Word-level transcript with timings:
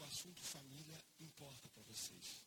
o 0.00 0.04
assunto 0.04 0.42
família 0.42 0.98
importa 1.20 1.68
para 1.68 1.82
vocês. 1.82 2.42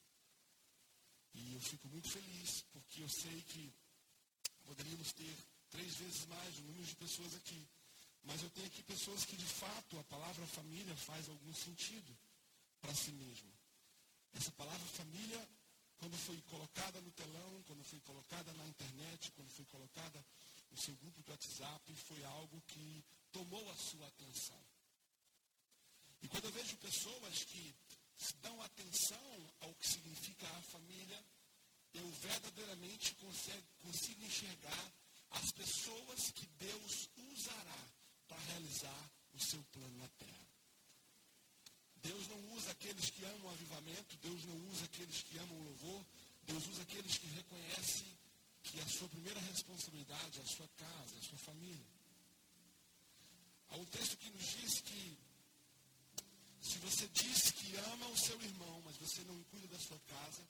E 1.36 1.54
eu 1.54 1.62
fico 1.62 1.88
muito 1.88 2.10
feliz, 2.10 2.64
porque 2.72 3.02
eu 3.04 3.10
sei 3.10 3.42
que 3.44 3.72
poderíamos 4.64 5.14
ter 5.14 5.38
três 5.70 5.96
vezes 5.96 6.26
mais 6.26 6.58
o 6.58 6.64
número 6.64 6.86
de 6.86 6.96
pessoas 6.96 7.36
aqui. 7.36 7.68
Mas 8.24 8.42
eu 8.42 8.50
tenho 8.52 8.68
aqui 8.68 8.82
pessoas 8.84 9.26
que, 9.26 9.36
de 9.36 9.46
fato, 9.46 10.00
a 10.00 10.04
palavra 10.06 10.48
família 10.48 10.96
faz 10.96 11.30
algum 11.30 11.54
sentido 11.54 12.18
para 12.82 12.96
si 12.96 13.12
mesmo. 13.12 13.52
Essa 14.34 14.52
palavra 14.54 14.88
família, 14.88 15.48
quando 15.98 16.18
foi 16.18 16.40
colocada 16.50 17.02
no 17.02 17.12
telão, 17.12 17.64
quando 17.68 17.84
foi 17.84 18.00
colocada 18.02 18.52
na 18.54 18.68
internet, 18.68 19.32
quando 19.34 19.50
foi 19.50 19.66
colocada 19.66 20.26
no 20.72 20.78
seu 20.78 20.96
grupo 20.96 21.22
do 21.22 21.32
WhatsApp, 21.32 21.96
foi 21.96 22.24
algo 22.24 22.62
que 22.68 23.06
tomou 23.32 23.70
a 23.72 23.76
sua 23.76 24.08
atenção. 24.08 24.63
E 26.24 26.28
quando 26.30 26.46
eu 26.46 26.52
vejo 26.52 26.78
pessoas 26.78 27.44
que 27.44 27.76
dão 28.42 28.62
atenção 28.62 29.54
ao 29.60 29.74
que 29.76 29.88
significa 29.88 30.48
a 30.48 30.62
família, 30.62 31.26
eu 31.94 32.10
verdadeiramente 32.10 33.14
consigo, 33.16 33.68
consigo 33.82 34.24
enxergar 34.24 34.94
as 35.32 35.52
pessoas 35.52 36.32
que 36.32 36.48
Deus 36.58 37.10
usará 37.18 37.94
para 38.28 38.40
realizar 38.40 39.12
o 39.34 39.40
seu 39.40 39.62
plano 39.66 39.98
na 39.98 40.08
terra. 40.08 40.48
Deus 41.98 42.28
não 42.28 42.54
usa 42.54 42.72
aqueles 42.72 43.10
que 43.10 43.24
amam 43.26 43.48
o 43.48 43.52
avivamento, 43.52 44.18
Deus 44.18 44.46
não 44.46 44.58
usa 44.70 44.86
aqueles 44.86 45.22
que 45.24 45.38
amam 45.38 45.58
o 45.58 45.64
louvor, 45.64 46.06
Deus 46.44 46.68
usa 46.68 46.82
aqueles 46.84 47.18
que 47.18 47.28
reconhecem 47.28 48.18
que 48.64 48.80
a 48.80 48.88
sua 48.88 49.10
primeira 49.10 49.40
responsabilidade 49.42 50.40
é 50.40 50.42
a 50.42 50.46
sua 50.46 50.68
casa, 50.70 51.18
a 51.18 51.22
sua 51.22 51.38
família. 51.40 51.88
Há 53.70 53.78
um 53.78 53.86
texto 53.86 54.18
que 54.18 54.30
nos 54.30 54.46
diz 54.46 54.82
que 54.82 55.18
se 56.64 56.80
você 56.80 57.08
diz 57.10 57.52
que 57.52 57.76
ama 57.76 58.08
o 58.08 58.18
seu 58.18 58.42
irmão, 58.42 58.82
mas 58.86 58.98
você 58.98 59.22
não 59.26 59.44
cuida 59.52 59.68
da 59.68 59.80
sua 59.80 60.00
casa, 60.00 60.42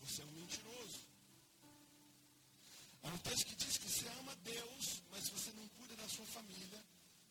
você 0.00 0.22
é 0.22 0.24
um 0.24 0.32
mentiroso. 0.32 1.00
Há 3.02 3.08
um 3.08 3.18
texto 3.18 3.46
que 3.46 3.56
diz 3.56 3.76
que 3.76 3.88
você 3.88 4.08
ama 4.20 4.34
Deus, 4.36 5.02
mas 5.10 5.24
se 5.24 5.30
você 5.30 5.52
não 5.52 5.68
cuida 5.68 5.94
da 5.96 6.08
sua 6.08 6.26
família, 6.26 6.84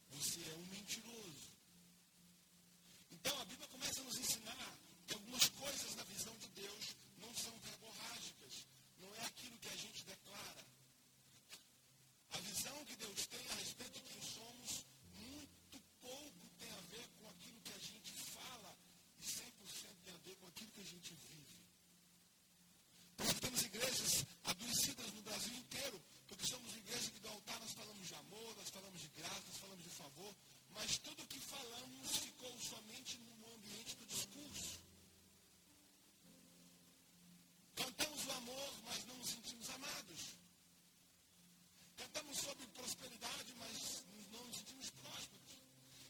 você 0.10 0.40
é 0.50 0.56
um 0.56 0.66
mentiroso. 0.68 1.52
Então 3.12 3.42
a 3.42 3.46
Bíblia 3.46 3.68
começa 3.68 4.02
a 4.02 4.04
nos 4.04 4.18
ensinar 4.18 4.80
que 5.06 5.14
algumas 5.14 5.50
coisas 5.50 5.96
na 5.96 6.04
visão 6.04 6.38
de 6.38 6.48
Deus 6.50 6.96
não 7.18 7.34
são 7.36 7.58
verborrágicas. 7.60 8.68
Não 9.00 9.14
é 9.16 9.26
aquilo 9.26 9.58
que 9.60 9.70
a 9.70 9.76
gente 9.76 10.06
declara. 10.06 10.66
A 12.32 12.40
visão 12.40 12.86
que 12.86 12.96
Deus 12.96 13.26
tem 13.28 13.48
a 13.50 13.56
respeito 13.56 13.94
de 13.94 14.02
quem 14.02 14.22
somos, 14.22 14.86
muito 15.16 15.80
pouco 16.02 16.50
tem 16.60 16.72
a 16.72 16.82
ver 16.82 17.08
com 17.20 17.30
aquilo 17.30 17.62
que 17.62 17.74
a 17.74 17.80
gente 17.80 18.14
fala 18.34 18.78
e 19.20 19.24
100% 19.24 19.96
tem 20.04 20.14
a 20.14 20.18
ver 20.18 20.36
com 20.36 20.48
aquilo 20.48 20.72
que 20.72 20.82
a 20.82 20.92
gente 20.94 21.14
vive. 21.16 21.58
Por 23.18 23.26
isso 23.26 23.40
temos 23.40 23.62
igrejas 23.62 24.26
adoecidas 24.44 25.14
no 25.14 25.22
Brasil 25.38 25.54
inteiro, 25.54 26.02
porque 26.28 26.48
somos 26.48 26.76
igrejas 26.76 27.10
que 27.10 27.20
do 27.20 27.28
altar 27.30 27.60
nós 27.60 27.72
falamos 27.72 28.08
de 28.08 28.16
amor, 28.16 28.56
nós 28.58 28.70
falamos 28.70 29.00
de 29.00 29.08
graça, 29.10 29.44
nós 29.46 29.58
falamos 29.58 29.84
de 29.84 29.90
favor, 29.92 30.36
mas 30.72 30.98
tudo 30.98 31.22
o 31.22 31.28
que 31.28 31.40
falamos 31.40 32.18
ficou 32.18 32.60
somente 32.60 33.20
no 33.20 33.54
ambiente 33.54 33.96
do 33.98 34.06
discurso. 34.08 34.80
Cantamos 37.76 38.26
o 38.26 38.32
amor, 38.32 38.74
mas 38.86 39.06
não 39.06 39.16
nos 39.16 39.30
sentimos 39.30 39.70
amados. 39.70 40.22
Cantamos 41.98 42.38
sobre 42.40 42.66
prosperidade, 42.70 43.54
mas 43.60 44.04
não 44.32 44.44
nos 44.44 44.58
sentimos 44.58 44.90
prósperos. 44.90 45.52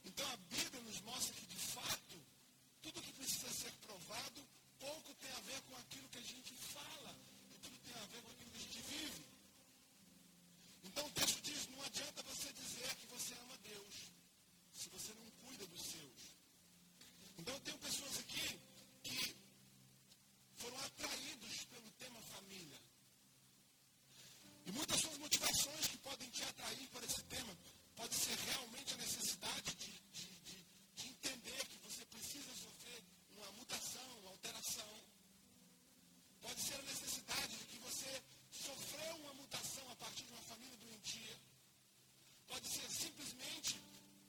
Então 0.06 0.26
a 0.32 0.38
Bíblia 0.38 0.82
nos 0.84 1.02
mostra 1.02 1.34
que, 1.34 1.48
de 1.48 1.60
fato, 1.76 2.26
tudo 2.82 3.02
que 3.02 3.12
precisa 3.12 3.52
ser 3.52 3.74
provado, 3.86 4.48
pouco 4.80 5.14
tem 5.16 5.32
a 5.32 5.42
ver 5.42 5.62
com 5.64 5.76
aquilo 5.76 6.08
que 6.08 6.20
a 6.20 6.30
gente 6.34 6.56
fala, 6.56 7.27
ver 8.08 8.22
com 8.22 8.32
aquilo 8.32 8.52
que 8.52 8.58
a 8.58 8.62
gente 8.62 8.82
vive. 8.82 9.26
Então 10.84 11.06
o 11.06 11.12
texto 11.12 11.42
diz: 11.42 11.68
não 11.68 11.82
adianta 11.84 12.24
você 12.24 12.52
dizer 12.54 12.96
que 12.96 13.08
você 13.08 13.34
ama 13.36 13.58
Deus, 13.58 13.96
se 14.74 14.90
você 14.90 15.14
não 15.14 15.30
cuida 15.44 15.68
dos 15.68 15.82
seus. 15.82 16.22
Então 17.38 17.54
eu 17.54 17.62
tenho 17.62 17.78
pessoas 17.78 18.18
aqui 18.20 18.60
que 19.04 19.36
foram 20.56 20.80
atraídos 20.80 21.66
pelo 21.66 21.92
tema 21.92 22.22
família. 22.22 22.80
E 24.66 24.72
muitas 24.72 25.00
são 25.00 25.12
as 25.12 25.18
motivações 25.18 25.88
que 25.88 25.98
podem 26.00 26.30
te 26.30 26.44
atrair 26.44 26.88
para 26.90 27.06
esse 27.06 27.24
tema. 27.24 27.58
Pode 27.96 28.16
ser 28.16 28.36
realmente 28.36 28.94
a 28.94 28.98
necessidade 28.98 29.76
de, 29.76 29.92
de, 30.12 30.28
de, 30.48 30.66
de 30.96 31.08
entender 31.08 31.66
que 31.68 31.78
você 31.78 32.06
precisa 32.06 32.54
sofrer 32.56 33.04
uma 33.38 33.52
mutação, 33.54 34.20
uma 34.20 34.32
alteração. 34.32 35.04
Pode 36.42 36.62
ser 36.62 36.76
a 36.76 36.82
necessidade 36.82 37.07
de 37.36 37.66
que 37.66 37.78
você 37.80 38.24
sofreu 38.52 39.16
uma 39.18 39.34
mutação 39.34 39.84
a 39.92 39.96
partir 39.98 40.24
de 40.24 40.32
uma 40.32 40.42
família 40.44 40.78
doentia. 40.78 41.38
Pode 42.48 42.68
ser 42.68 42.90
simplesmente 42.90 43.82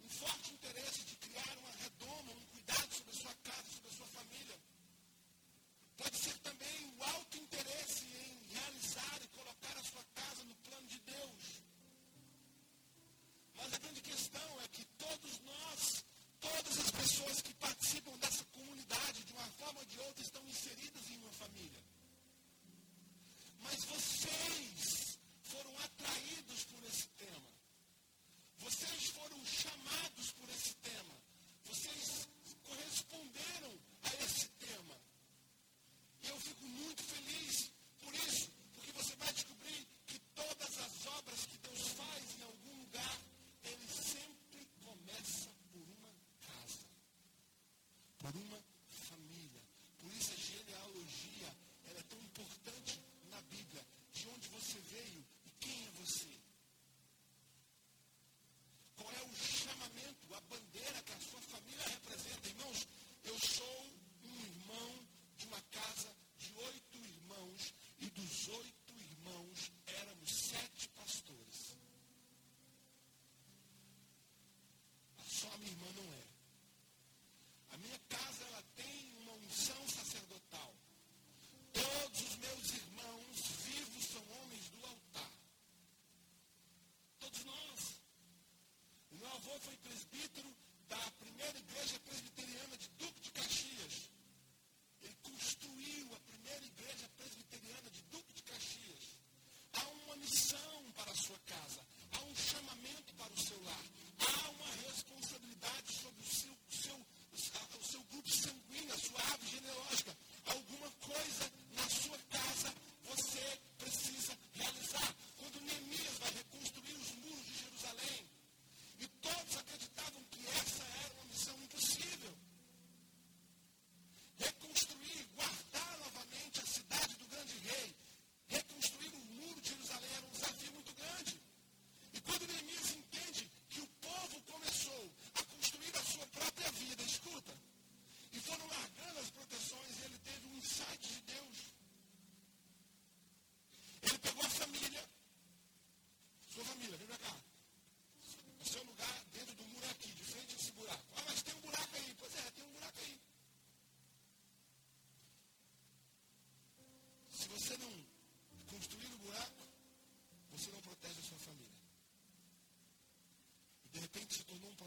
um 0.04 0.08
forte 0.08 0.52
interesse 0.52 1.04
de 1.04 1.16
criar 1.16 1.56
uma 1.58 1.70
redoma, 1.76 2.32
um 2.32 2.46
cuidado 2.46 2.92
sobre 2.92 3.12
a 3.12 3.20
sua 3.22 3.34
casa, 3.44 3.70
sobre 3.70 3.88
a 3.88 3.92
sua 3.92 4.06
família. 4.08 4.58
Pode 5.96 6.16
ser 6.16 6.36
também 6.38 6.96
o 6.98 7.04
alto 7.04 7.36
interesse 7.38 8.04
em 8.04 8.27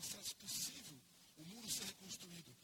processo 0.02 0.36
possível 0.38 0.98
o 1.38 1.44
muro 1.46 1.70
ser 1.70 1.86
reconstruído. 1.86 2.61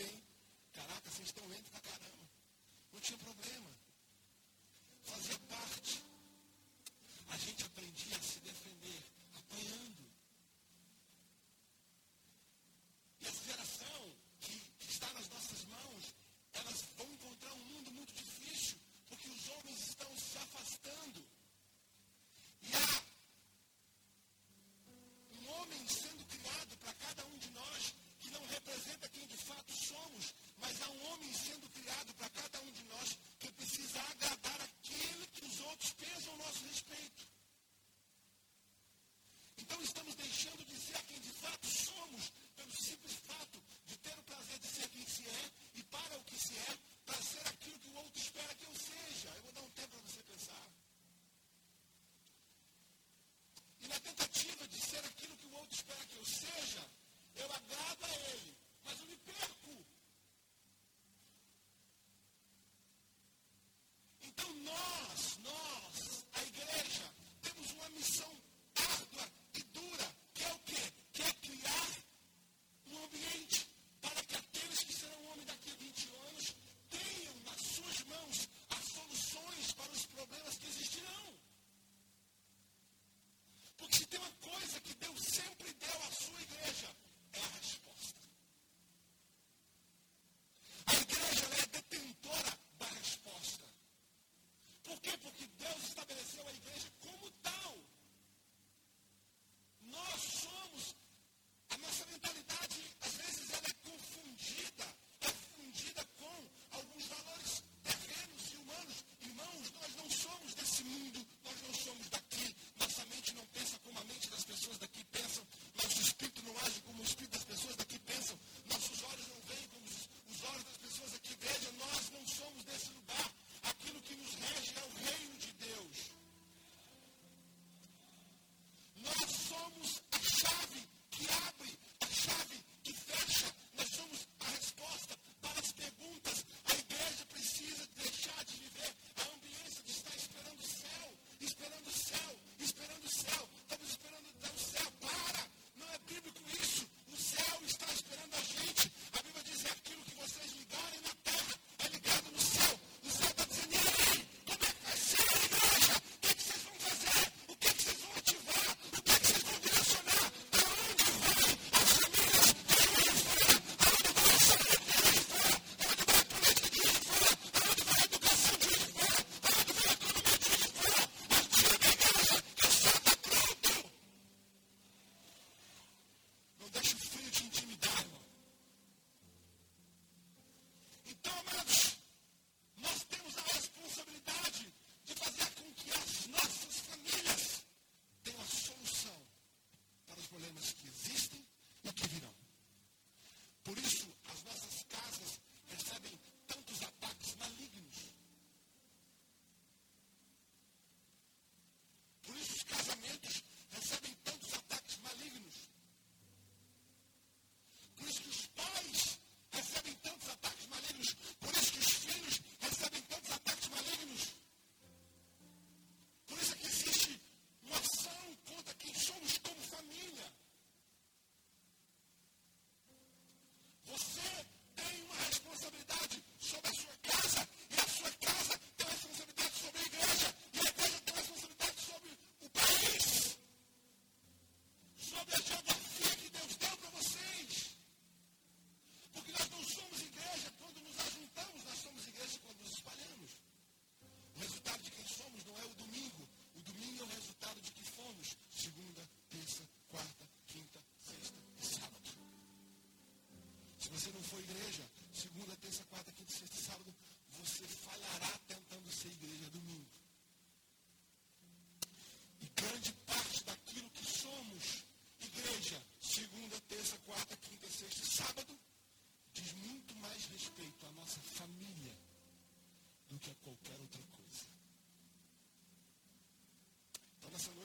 hein? 0.00 0.22
Caraca, 0.72 1.10
vocês 1.10 1.28
estão 1.28 1.46
lentos 1.48 1.68
pra 1.68 1.80
caramba. 1.80 2.28
Não 2.92 3.00
tinha 3.00 3.18
problema. 3.18 3.83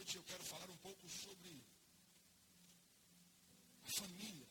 noite 0.10 0.18
eu 0.18 0.24
quero 0.24 0.44
falar 0.44 0.68
um 0.72 0.78
pouco 0.78 1.08
sobre 1.08 1.62
a 3.86 3.92
família 3.92 4.48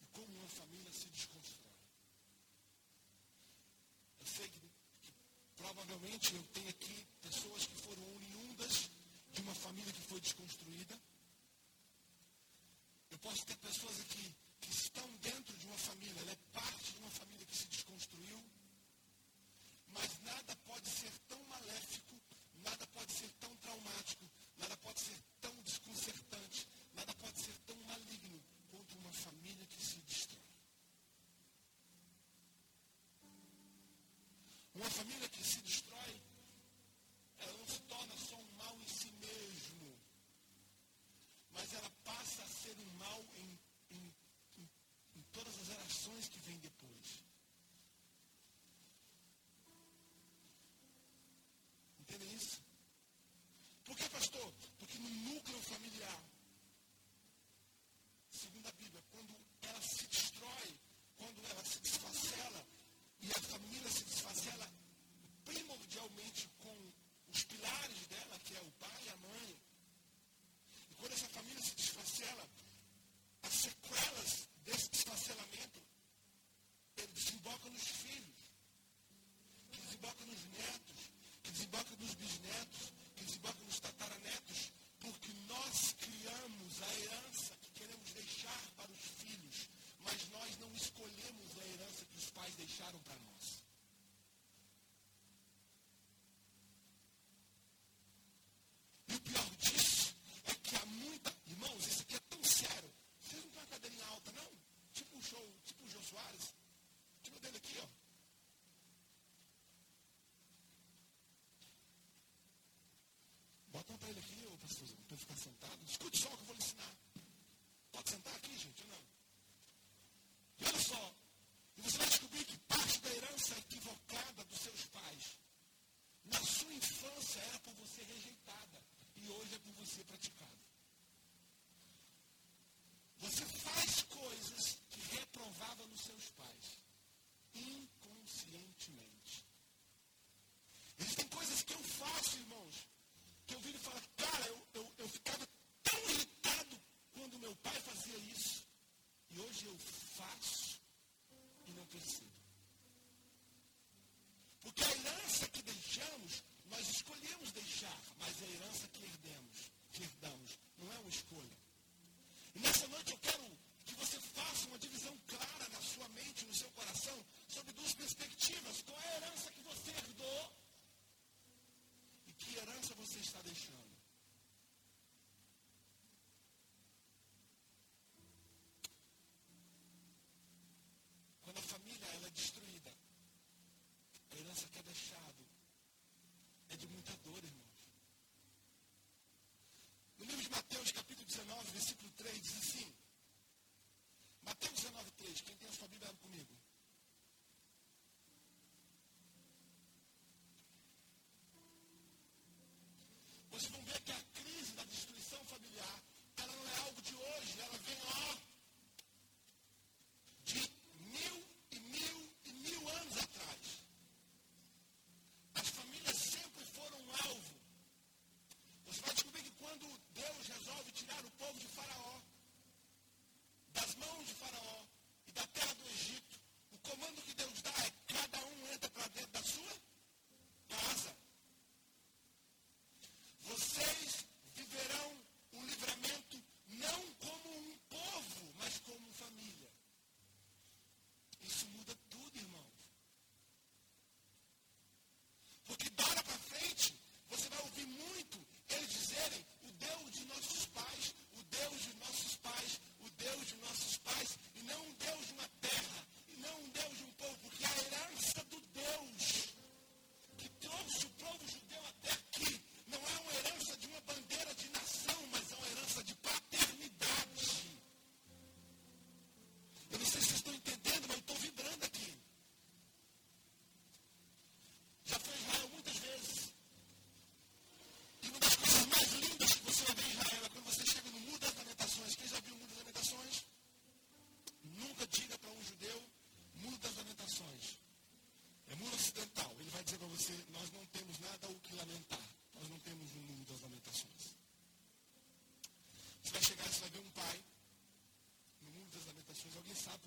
e 0.00 0.06
como 0.12 0.34
uma 0.38 0.48
família 0.48 0.90
se 0.92 1.08
desconstrói. 1.10 1.76
Eu 4.20 4.26
sei 4.26 4.48
que, 4.48 4.60
que 5.02 5.14
provavelmente 5.56 6.34
eu 6.34 6.42
tenho 6.54 6.70
aqui 6.70 7.06
pessoas 7.20 7.66
que 7.66 7.76
foram 7.82 8.02
oriundas 8.14 8.90
de 9.30 9.42
uma 9.42 9.54
família 9.54 9.92
que 9.92 10.08
foi 10.08 10.20
desconstruída 10.20 10.98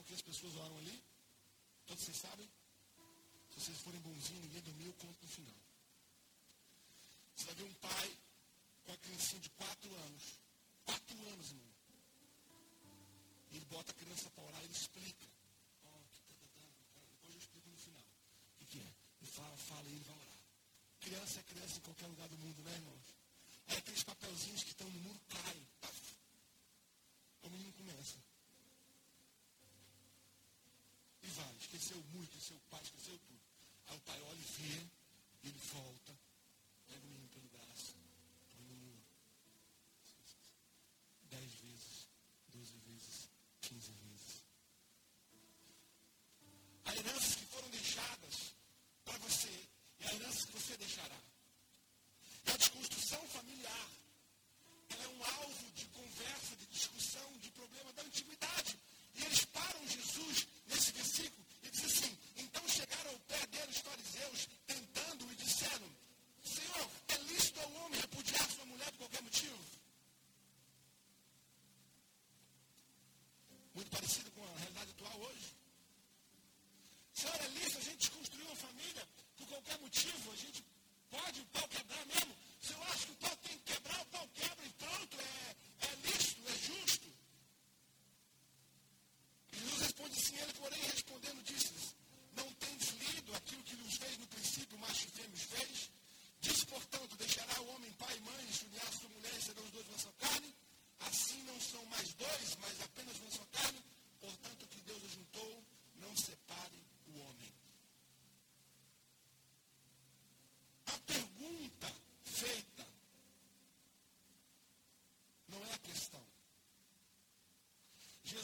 que 0.06 0.13
as 0.13 0.22
pessoas 0.22 0.56
oram 0.56 0.78
ali? 0.78 1.04
Todos 1.88 2.04
vocês 2.04 2.18
sabem? 2.18 2.48
Se 3.50 3.60
vocês 3.60 3.78
forem 3.80 4.00
bonzinhos, 4.02 4.44
ninguém 4.44 4.62
dormiu, 4.62 4.88
eu 4.88 4.94
conto 4.94 5.18
no 5.22 5.28
final. 5.28 5.56
Você 7.36 7.46
vai 7.46 7.56
ver 7.56 7.63
um 7.63 7.74
pai 7.76 8.18
com 8.84 8.94
a 8.94 8.98
criancinha 8.98 9.41
de 9.41 9.50
4 9.50 9.96
anos. 9.96 10.24
4 10.86 11.28
anos, 11.30 11.52
irmão. 11.52 11.76
Ele 13.52 13.65
bota 13.65 13.91
a 13.91 13.96
criança 13.96 14.30
para 14.30 14.44
orar, 14.44 14.63
ele 14.63 14.74
explica. 14.74 15.26
Oh, 15.86 16.04
que 16.12 16.22
tá 16.22 16.34
tá 16.34 16.48
tá, 16.48 16.62
tá, 16.62 16.74
tá, 16.76 16.86
tá. 16.94 17.02
Depois 17.12 17.34
eu 17.34 17.39
explico 17.39 17.70
no 17.70 17.78
final. 17.78 18.02
O 18.02 18.58
que, 18.60 18.65
que 18.65 18.80
é? 18.80 18.94
Ele 19.22 19.32
fala, 19.32 19.58
fala 19.58 19.88
e 19.88 19.94
ele 19.94 20.04
vai 20.04 20.18
orar. 20.18 20.39
Criança 21.00 21.39
é 21.39 21.44
criança 21.44 21.78
em 21.78 21.82
qualquer 21.82 22.08
lugar 22.08 22.28
do 22.30 22.38
mundo, 22.38 22.63
né, 22.63 22.74
irmão? 22.74 23.00
Aí 23.68 23.76
é 23.76 23.78
aqueles 23.80 24.04
papelzinhos 24.04 24.63
que 24.63 24.72
estão 24.72 24.89
no 24.89 25.00
muro, 25.00 25.20
seu 32.45 32.60
pai, 32.69 32.79
esqueceu 32.84 33.17
tudo. 33.17 33.41
Aí 33.88 33.97
o 33.97 34.01
pai 34.01 34.21
olha 34.21 34.38
e 34.38 34.62
vê 34.62 34.86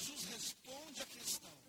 Jesus 0.01 0.25
responde 0.33 0.99
à 0.99 1.05
questão. 1.05 1.61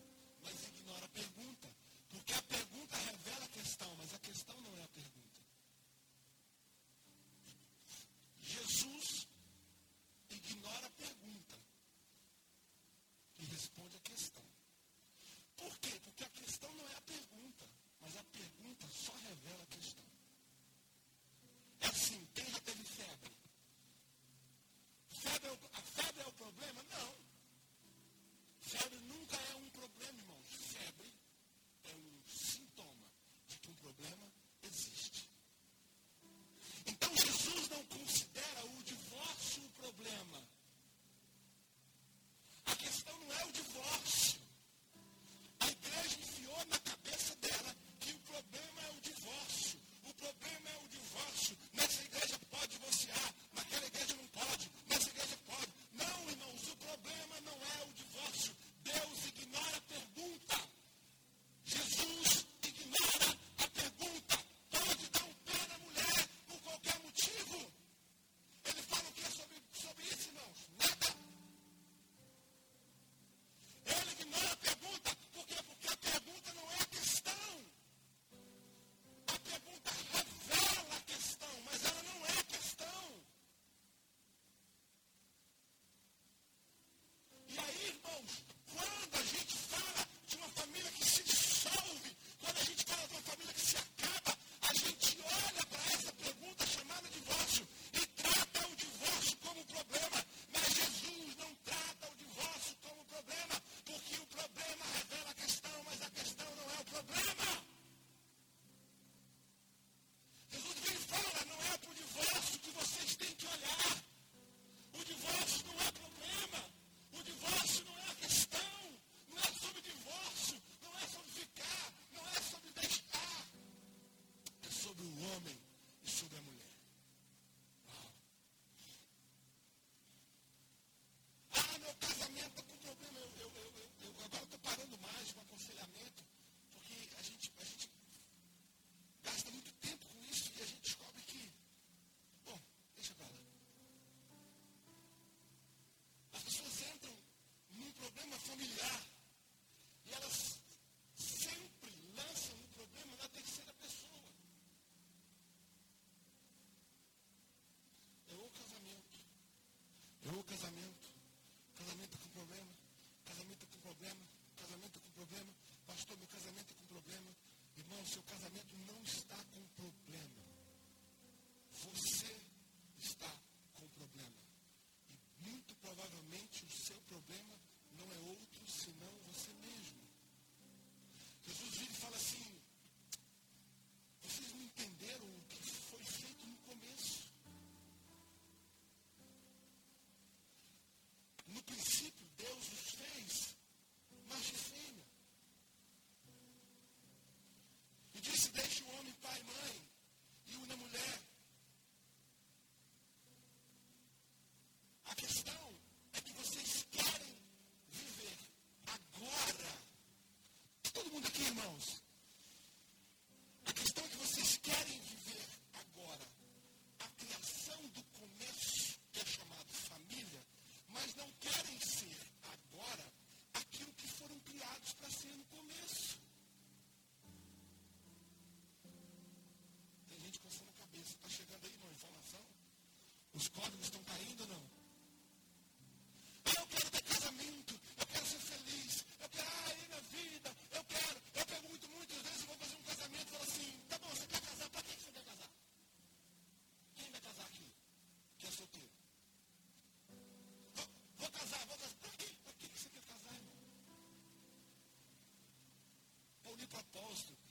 de 256.63 256.69
propósito. 256.69 257.42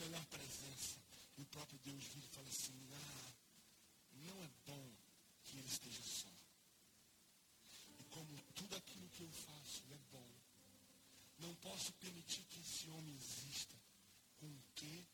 melhor 0.00 0.24
presença. 0.26 0.96
E 1.36 1.42
o 1.42 1.46
próprio 1.46 1.78
Deus 1.84 2.04
vira 2.04 2.26
e 2.26 2.34
fala 2.34 2.48
assim, 2.48 2.88
ah, 2.92 3.32
não 4.12 4.42
é 4.42 4.50
bom 4.66 4.92
que 5.44 5.58
ele 5.58 5.68
esteja 5.68 6.02
só. 6.02 6.32
E 7.98 8.04
como 8.04 8.42
tudo 8.54 8.76
aquilo 8.76 9.08
que 9.10 9.22
eu 9.22 9.30
faço 9.30 9.82
é 9.92 9.98
bom, 10.12 10.30
não 11.38 11.54
posso 11.56 11.92
permitir 11.94 12.42
que 12.44 12.60
esse 12.60 12.88
homem 12.90 13.14
exista 13.14 13.74
com 14.38 14.46
o 14.46 14.62
que 14.74 15.06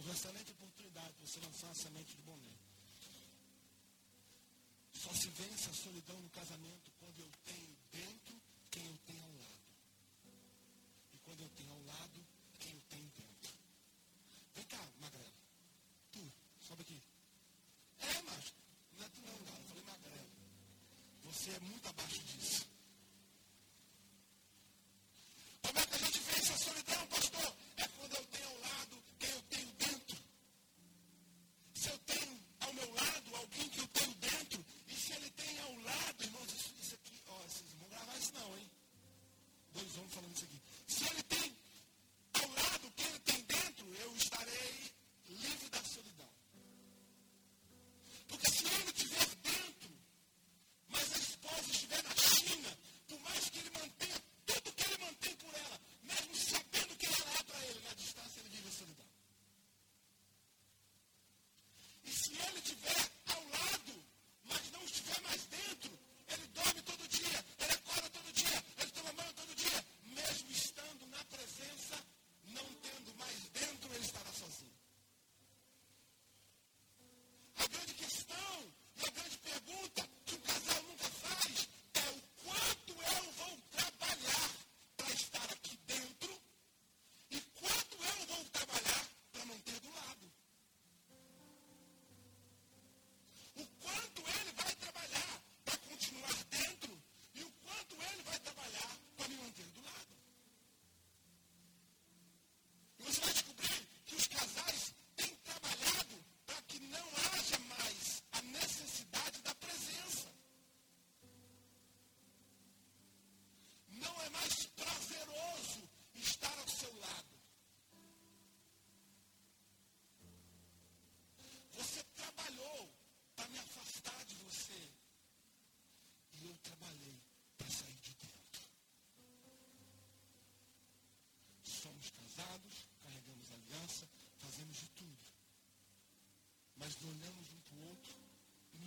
uma 0.00 0.12
excelente 0.12 0.52
oportunidade 0.52 1.12
para 1.12 1.26
você 1.26 1.40
lançar 1.40 1.70
a 1.70 1.74
semente 1.74 2.14
de 2.14 2.22
bom 2.22 2.38
Só 4.92 5.12
se 5.14 5.28
vence 5.30 5.70
a 5.70 5.74
solidão 5.74 6.18
no 6.20 6.28
casamento. 6.30 6.90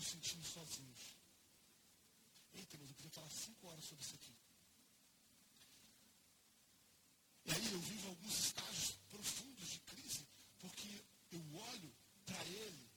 nos 0.01 0.09
sentimos 0.09 0.47
sozinhos. 0.47 1.15
Eita, 2.53 2.75
mas 2.79 2.89
eu 2.89 2.95
podia 2.95 3.11
falar 3.11 3.29
cinco 3.29 3.67
horas 3.67 3.85
sobre 3.85 4.03
isso 4.03 4.15
aqui. 4.15 4.33
E 7.45 7.51
aí 7.51 7.71
eu 7.71 7.79
vivo 7.79 8.07
alguns 8.09 8.45
estágios 8.45 8.97
profundos 9.09 9.69
de 9.69 9.79
crise, 9.81 10.27
porque 10.59 11.05
eu 11.31 11.55
olho 11.55 11.93
para 12.25 12.43
ele 12.45 12.89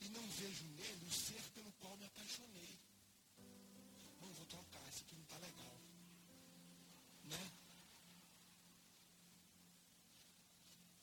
e 0.00 0.08
não 0.10 0.22
vejo 0.30 0.64
nele 0.66 1.04
o 1.04 1.12
ser 1.12 1.42
pelo 1.50 1.72
qual 1.72 1.96
me 1.96 2.06
apaixonei. 2.06 2.78
Não, 4.20 4.32
vou 4.32 4.46
trocar, 4.46 4.88
isso 4.88 5.02
aqui 5.02 5.16
não 5.16 5.24
está 5.24 5.38
legal. 5.38 5.76
Né? 7.24 7.52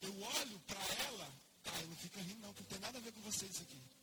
Eu 0.01 0.21
olho 0.21 0.59
para 0.61 0.81
ela, 1.03 1.33
tá, 1.63 1.81
eu 1.81 1.87
não 1.89 1.97
fica 1.97 2.21
rindo 2.21 2.39
não, 2.39 2.53
porque 2.53 2.63
não 2.63 2.69
tem 2.69 2.79
nada 2.79 2.97
a 2.97 3.01
ver 3.01 3.11
com 3.11 3.21
vocês 3.21 3.61
aqui. 3.61 3.96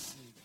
see 0.00 0.39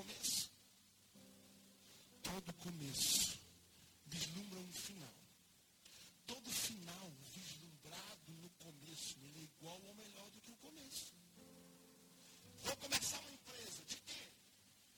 começo. 0.00 0.50
Todo 2.22 2.52
começo 2.54 3.38
vislumbra 4.06 4.58
um 4.60 4.72
final. 4.72 5.14
Todo 6.26 6.50
final 6.50 7.12
vislumbrado 7.34 8.32
no 8.42 8.48
começo, 8.50 9.18
ele 9.22 9.40
é 9.40 9.42
igual 9.42 9.78
ou 9.82 9.94
melhor 9.94 10.30
do 10.30 10.40
que 10.40 10.52
o 10.52 10.56
começo. 10.56 11.12
Vou 12.62 12.76
começar 12.76 13.18
uma 13.20 13.32
empresa. 13.32 13.84
De 13.84 13.96
quê? 13.96 14.32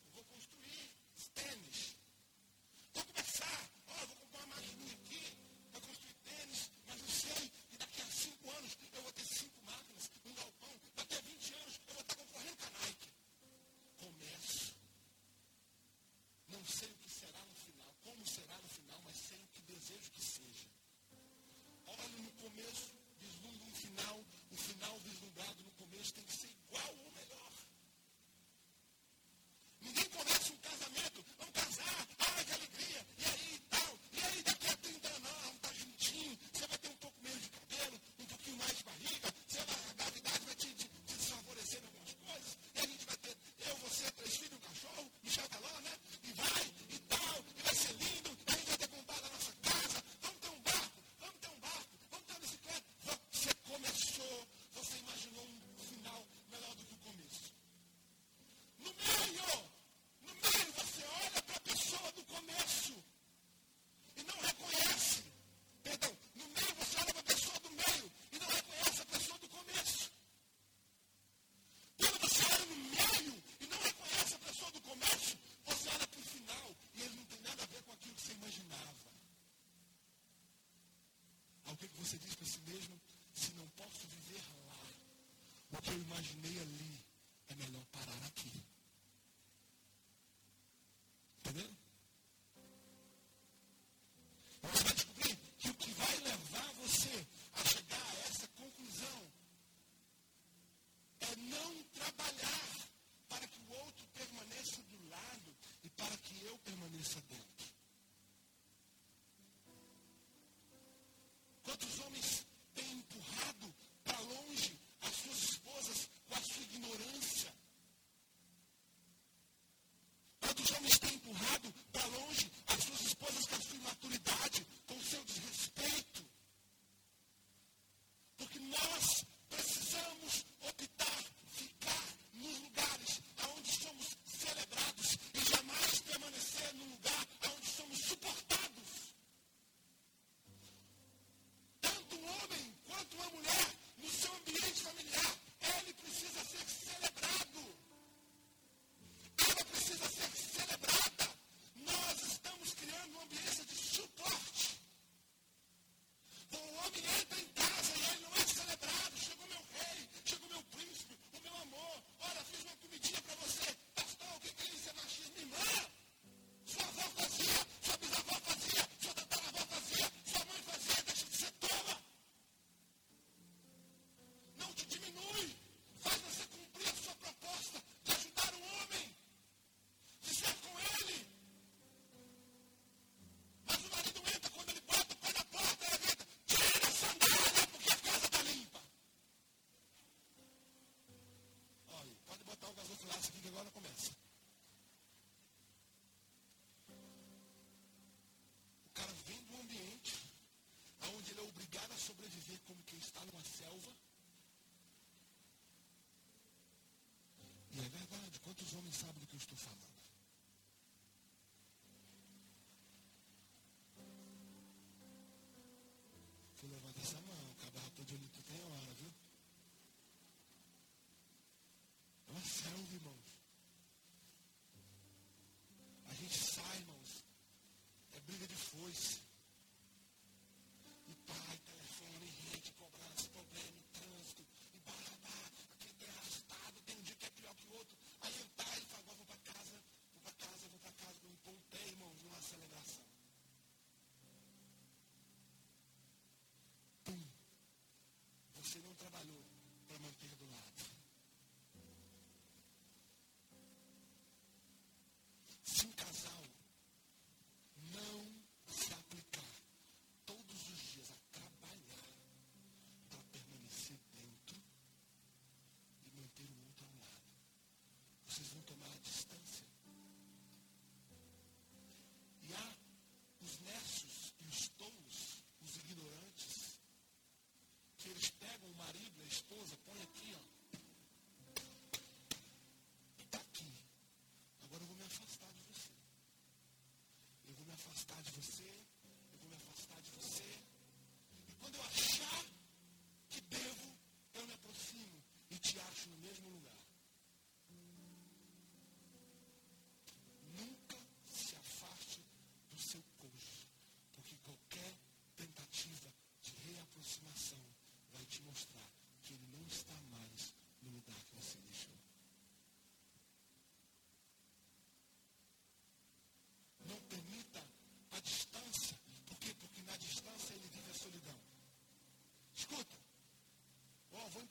Eu 0.05 0.13
vou 0.13 0.25
construir 0.27 0.95
tênis. 1.35 1.97
Vou 2.95 3.05
começar. 3.05 3.71
Ó, 3.89 4.07
vou 4.07 4.17
comprar 4.17 4.45
uma 4.45 4.55
maquininha 4.55 4.95
aqui 4.95 5.37
para 5.73 5.81
construir 5.81 6.15
tênis, 6.23 6.71
mas 6.87 7.01
não 7.01 7.09
sei 7.09 7.51
que 7.71 7.77
daqui 7.77 8.03
a 8.03 8.07
cinco 8.07 8.51
anos 8.51 8.77
eu 8.93 9.03
vou 9.03 9.13
ter 9.13 9.25
cinco 9.25 9.61
máquinas, 9.63 10.11
um 10.25 10.35
galpão. 10.35 10.81
Daqui 10.95 11.15
a 11.17 11.21
20 11.21 11.55
anos 11.55 11.81
eu 11.89 11.95
vou 11.95 12.03
estar 12.03 12.15
concorrendo 12.15 12.57
com 12.57 12.67
a 12.67 12.71
Nike. 12.81 13.11
Começo. 13.99 14.73
Não 16.49 16.65
sei 16.67 16.91
o 16.91 16.95
que 16.95 17.11
será 17.11 17.41
no 17.47 17.55
final, 17.55 17.95
como 18.05 18.27
será 18.27 18.59
no 18.59 18.69
final, 18.69 19.01
mas 19.05 19.17
sei 19.17 19.39
o 19.43 19.49
que 19.49 19.63
desejo 19.63 20.11
que 20.11 20.23
seja. 20.23 20.69
Olho 21.87 22.19
no 22.19 22.31
começo, 22.33 22.93
vislumbro 23.19 23.67
um 23.67 23.75
final, 23.75 24.25
o 24.51 24.57
final 24.57 24.99
vislumbrado 25.01 25.63
no 25.63 25.71
começo 25.73 26.13
tem 26.13 26.25
que 26.25 26.33
ser 26.37 26.49
igual 26.49 26.95
ou 27.05 27.11
melhor. 27.13 27.53
Ninguém 29.81 30.05
começa 30.11 30.53
um 30.53 30.57
casamento, 30.59 31.25
vamos 31.39 31.55
casar, 31.55 32.09
ai 32.19 32.45
que 32.45 32.53
alegria, 32.53 33.07
e 33.19 33.25
aí 33.25 33.55
e 33.55 33.59
tal, 33.71 33.99
e 34.13 34.21
aí 34.23 34.43
daqui 34.43 34.67
a 34.69 34.77
30 34.77 35.09
anos, 35.09 35.23
não, 35.23 35.57
tá 35.59 35.73
juntinho, 35.73 36.39
você 36.53 36.67
vai 36.67 36.79
ter 36.79 36.89
um 36.91 36.97
pouco 36.97 37.21
menos 37.23 37.43
de 37.43 37.49
cabelo, 37.51 38.01
um 38.19 38.27
pouquinho 38.27 38.57
mais 38.59 38.77
de 38.77 38.85
barriga, 38.85 39.35
você 39.49 39.65
vai, 39.65 39.91
a 39.91 39.93
gravidade 39.95 40.45
vai 40.45 40.55
te, 40.55 40.75
te, 40.75 40.89
te 40.89 41.15
desfavorecer 41.17 41.83
em 41.83 41.87
algumas 41.87 42.13
coisas, 42.15 42.59
e 42.75 42.79
a 42.79 42.87
gente 42.87 43.07
vai 43.07 43.17
ter, 43.17 43.37
eu, 43.67 43.77
você, 43.79 44.11
três 44.13 44.37
filhos, 44.37 44.53
um 44.53 44.61
cachorro, 44.61 45.13
Michel 45.25 45.49
Teló, 45.49 45.81
né? 45.81 45.99
E 46.23 46.33
vai, 46.33 46.73
e 46.91 46.99
tal, 47.09 47.45
e 47.57 47.63
vai 47.63 47.75
ser 47.75 47.93
lindo, 47.95 48.39
e 48.47 48.51
a 48.53 48.57
gente 48.57 48.69
vai 48.69 48.79
ter 48.79 48.89
comprado 48.89 49.25
a 49.27 49.31
nossa 49.31 49.53
casa, 49.63 50.05
vamos 50.23 50.41
ter 50.41 50.51
um 50.51 50.61
barco, 50.63 51.03
vamos 51.21 51.41
ter 51.41 51.49
um 51.49 51.61
barco, 51.61 51.91
vamos 52.11 52.27
ter 52.27 52.33
uma 52.35 52.41
bicicleta. 52.41 52.87
Você 53.33 53.55
começou, 53.65 54.49
você 54.75 54.99
imaginou 54.99 55.45
um 55.45 55.79
final 55.89 56.27
melhor 56.51 56.75
do 56.77 56.85
que 56.85 56.95
o 56.95 56.99
começo. 56.99 57.53
No 58.79 58.91
meio, 58.95 59.71
no 60.23 60.35
meio 60.35 60.73
você 60.73 61.03
olha 61.05 61.43
para 61.43 61.57
a 61.57 61.61
pessoa 61.61 62.13
do 62.13 62.25
começo 62.25 63.05
e 64.17 64.23
não 64.23 64.39
reconhece. 64.41 65.25
Perdão, 65.83 66.17
no 66.35 66.49
meio 66.49 66.75
você 66.75 66.97
olha 66.97 67.13
para 67.13 67.21
a 67.21 67.25
pessoa 67.25 67.61
do 67.61 67.71
meio 67.71 68.13
e 68.33 68.39
não 68.39 68.49
reconhece 68.49 69.03
a 69.03 69.07
pessoa 69.07 69.39
do 69.39 69.49
começo. 69.49 70.13
Quando 71.97 72.19
você 72.21 72.45
olha 72.45 72.67
no 72.67 72.77
meio 72.77 73.45
e 73.61 73.67
não 73.67 73.79
reconhece 73.79 74.35
a 74.35 74.39
pessoa 74.39 74.71
do 74.73 74.81
começo, 74.81 75.39
você 75.67 75.89
olha 75.89 76.07
para 76.07 76.21
o 76.21 76.23
final 76.23 76.77
e 76.95 77.03
ele 77.03 77.15
não 77.17 77.25
tem 77.27 77.41
nada 77.41 77.63
a 77.63 77.67
ver 77.67 77.83
com 77.83 77.93
aquilo 77.93 78.15
que 78.15 78.23
você 78.23 78.33
imaginava. 78.33 79.13
Ao 81.67 81.77
que 81.77 81.87
você 81.89 82.19
diz 82.19 82.35
para 82.35 82.47
si 82.47 82.61
mesmo, 82.61 83.01
se 83.35 83.53
não 83.53 83.69
posso 83.71 84.07
viver 84.07 84.43
lá, 84.69 84.85
o 85.73 85.82
que 85.82 85.82
eu 85.93 86.01
imaginei 86.01 86.59
ali 86.63 86.82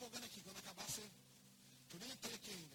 empolgando 0.01 0.25
aqui, 0.25 0.41
quando 0.41 0.57
acabar 0.57 0.83
você. 0.89 1.03
Por 1.89 1.99
mim 1.99 2.15
ter 2.23 2.35
quem 2.39 2.70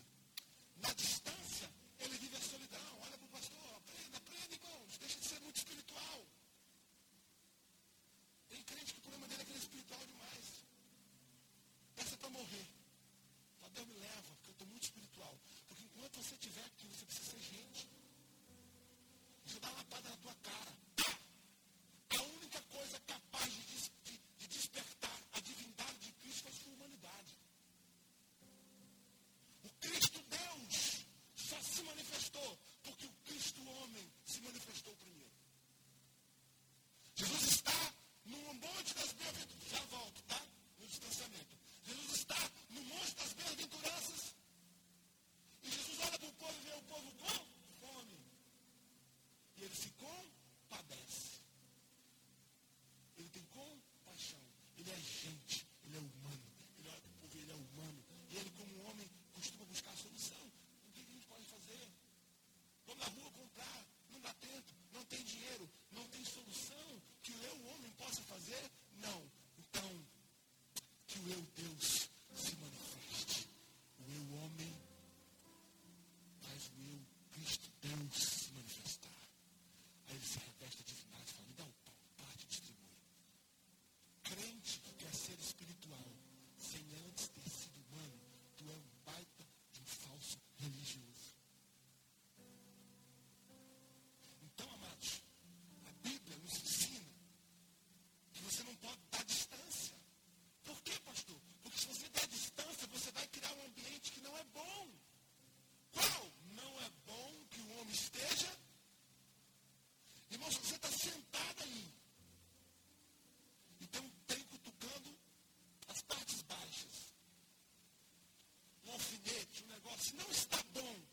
negócio 119.87 120.17
não 120.17 120.31
está 120.31 120.59
bom, 120.75 121.06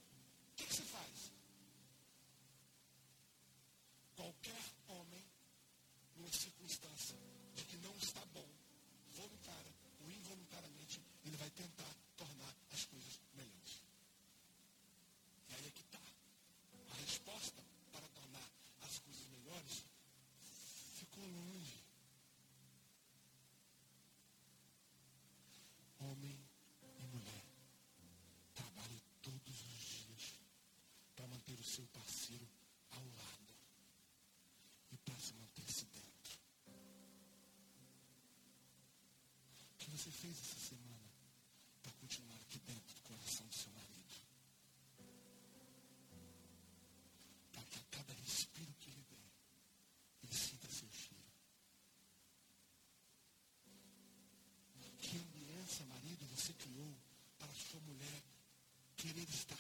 você 40.03 40.11
fez 40.11 40.37
essa 40.37 40.59
semana 40.59 41.09
para 41.81 41.93
continuar 41.93 42.35
aqui 42.41 42.59
dentro 42.59 42.93
do 42.93 43.01
coração 43.03 43.47
do 43.47 43.55
seu 43.55 43.71
marido? 43.71 44.13
Para 47.53 47.63
que 47.63 47.79
a 47.79 47.83
cada 47.89 48.13
respiro 48.15 48.73
que 48.81 48.89
ele 48.89 49.05
der, 49.09 49.31
ele 50.23 50.35
sinta 50.35 50.67
seu 50.69 50.89
filho. 50.89 51.23
Que 54.99 55.17
ambiência, 55.17 55.85
marido, 55.85 56.25
você 56.35 56.51
criou 56.51 56.93
para 57.39 57.49
a 57.49 57.55
sua 57.55 57.79
mulher 57.79 58.23
querer 58.97 59.29
estar 59.29 59.55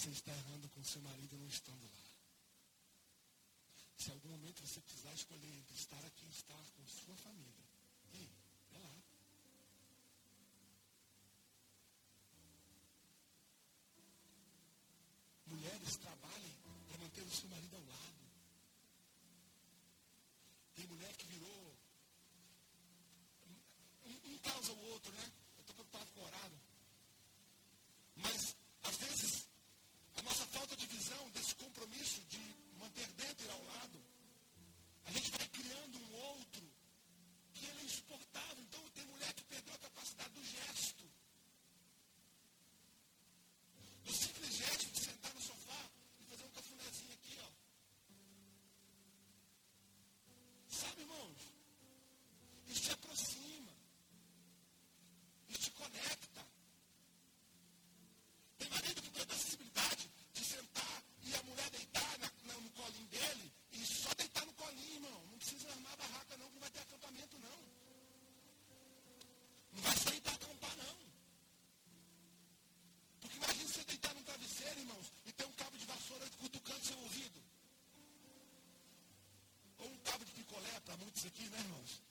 você 0.00 0.08
está 0.08 0.32
errando 0.32 0.66
com 0.70 0.82
seu 0.82 1.02
marido 1.02 1.36
não 1.36 1.46
estando 1.46 1.84
lá. 1.84 2.00
Se 3.98 4.10
algum 4.10 4.30
momento 4.30 4.66
você 4.66 4.80
precisar 4.80 5.12
escolher 5.12 5.52
entre 5.58 5.74
estar 5.74 6.02
aqui 6.06 6.24
e 6.24 6.30
estar 6.30 6.64
com 6.74 6.86
sua 6.86 7.14
família, 7.16 7.69
isso 81.20 81.28
aqui, 81.28 81.50
né, 81.50 81.58
irmãos? 81.58 82.02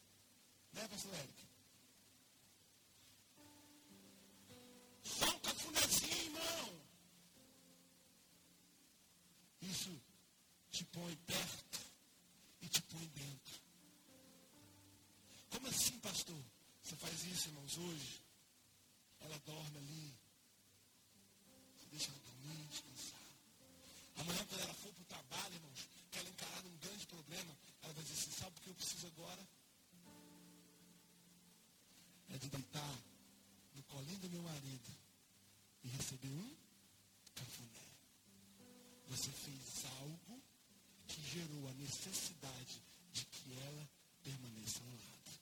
Né, 0.72 0.88
pastor 0.88 1.14
Eric? 1.16 1.48
Só 5.04 5.26
um 5.26 5.40
cafunézinho, 5.40 6.26
irmão. 6.26 6.82
Isso 9.64 10.00
te 10.70 10.86
põe 10.86 11.16
perto 11.26 11.80
e 12.62 12.68
te 12.68 12.84
põe 12.84 13.08
dentro. 13.08 13.62
Como 15.50 15.68
assim, 15.68 16.00
pastor? 16.02 16.44
Você 16.84 16.96
faz 16.96 17.24
isso, 17.24 17.48
irmãos, 17.48 17.78
hoje? 17.80 18.19
necessidade 41.90 42.84
de 43.12 43.26
que 43.26 43.54
ela 43.58 43.90
permaneça 44.24 44.80
ao 44.84 44.92
lado. 44.92 45.40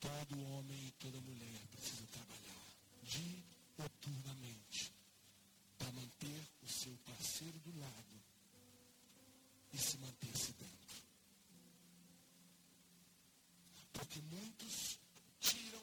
Todo 0.00 0.42
homem 0.48 0.86
e 0.86 0.92
toda 0.92 1.20
mulher 1.20 1.60
precisa 1.72 2.06
trabalhar 2.06 2.64
dioturnamente 3.02 4.92
para 5.78 5.92
manter 5.92 6.48
o 6.62 6.68
seu 6.68 6.96
parceiro 7.04 7.58
do 7.58 7.78
lado 7.78 8.24
e 9.74 9.78
se 9.78 9.98
manter-se 9.98 10.52
dentro. 10.52 11.04
Porque 13.92 14.20
muitos 14.22 14.98
tiram 15.38 15.82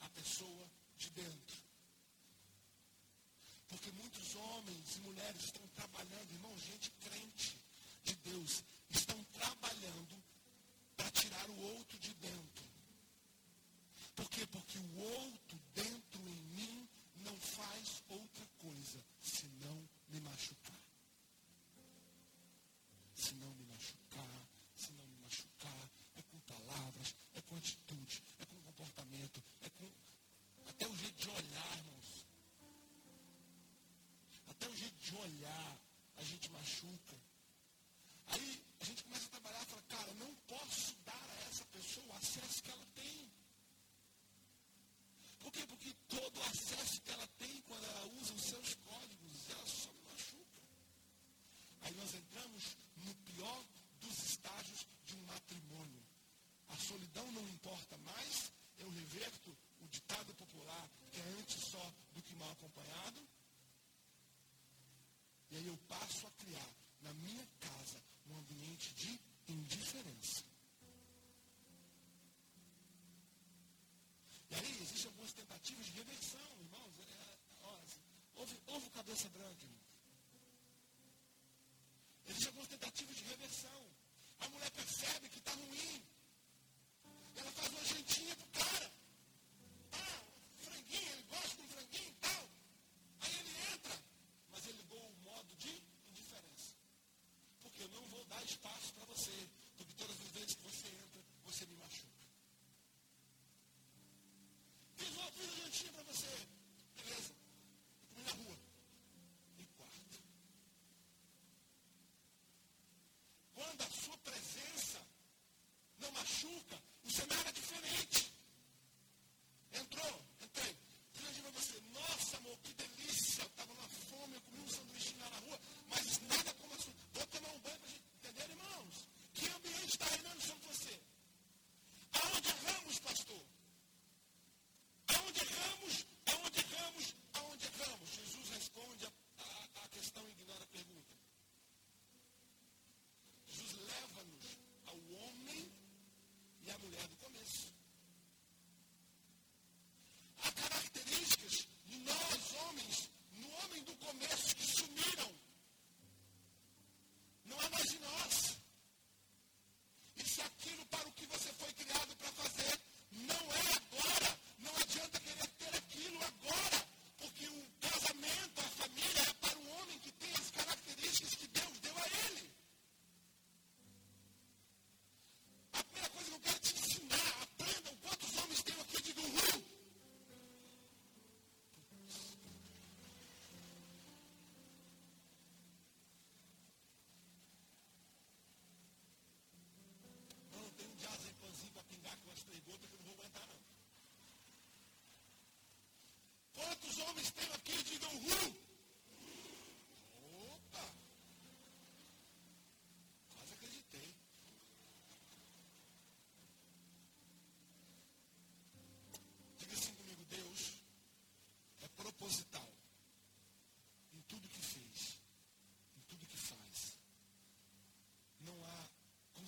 a 0.00 0.08
pessoa 0.10 0.70
de 0.96 1.10
dentro 1.10 1.49
mulheres 5.10 5.44
estão 5.44 5.66
trabalhando, 5.74 6.32
irmão, 6.32 6.56
gente 6.56 6.92
crente. 7.00 7.39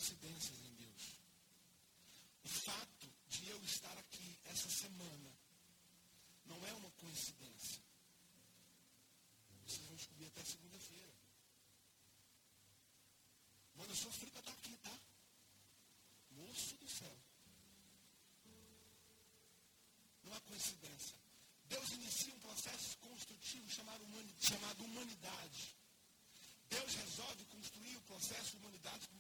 coincidências 0.03 0.59
em 0.63 0.75
Deus. 0.75 1.21
O 2.43 2.49
fato 2.49 3.13
de 3.29 3.49
eu 3.49 3.63
estar 3.63 3.97
aqui 3.99 4.37
essa 4.47 4.69
semana 4.69 5.31
não 6.45 6.67
é 6.67 6.73
uma 6.73 6.91
coincidência. 6.91 7.81
Vocês 9.65 9.87
vão 9.87 9.95
descobrir 9.95 10.27
até 10.27 10.45
segunda-feira. 10.45 11.15
Mano, 13.77 13.93
eu 13.93 13.97
sou 13.97 14.11
para 14.11 14.41
estar 14.41 14.53
aqui, 14.53 14.77
tá? 14.79 14.99
Moço 16.33 16.77
do 16.79 16.89
céu. 16.89 17.17
Não 20.25 20.35
é 20.35 20.41
coincidência. 20.41 21.17
Deus 21.67 21.91
inicia 21.93 22.35
um 22.35 22.41
processo 22.41 22.99
construtivo 22.99 23.71
chamado, 23.71 24.05
chamado 24.41 24.85
humanidade. 24.85 25.77
Deus 26.69 26.95
resolve 26.95 27.45
construir 27.45 27.97
o 27.99 28.03
processo 28.03 28.57
humanidade 28.57 29.12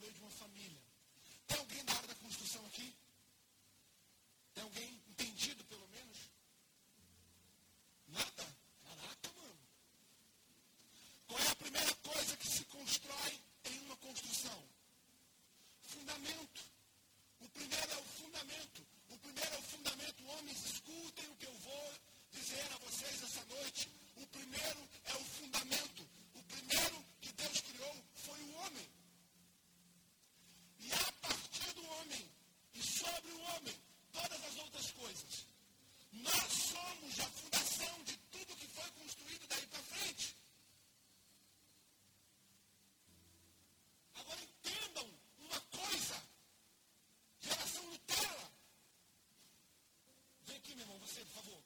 পাবো 51.30 51.61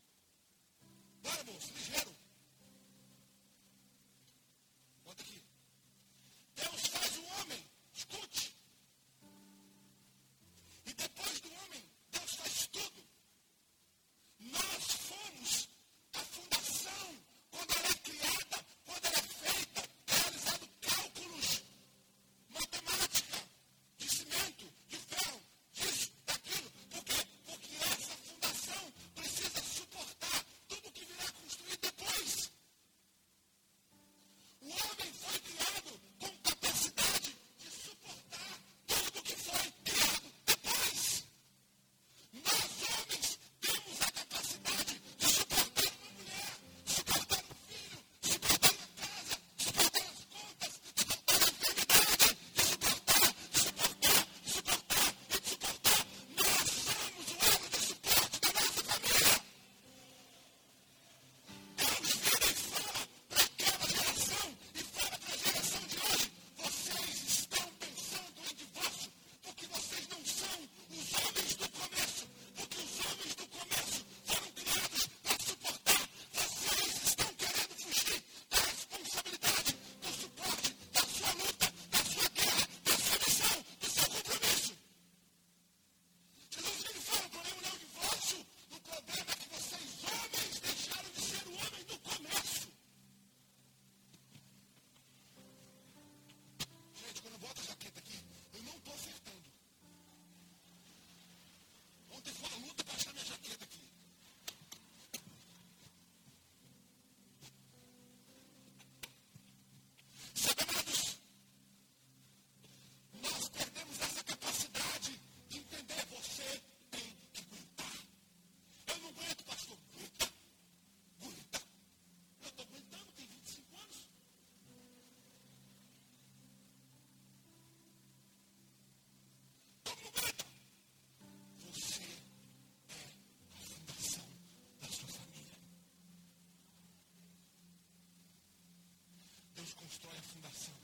constrói 139.87 140.19
a 140.19 140.23
fundação 140.23 140.75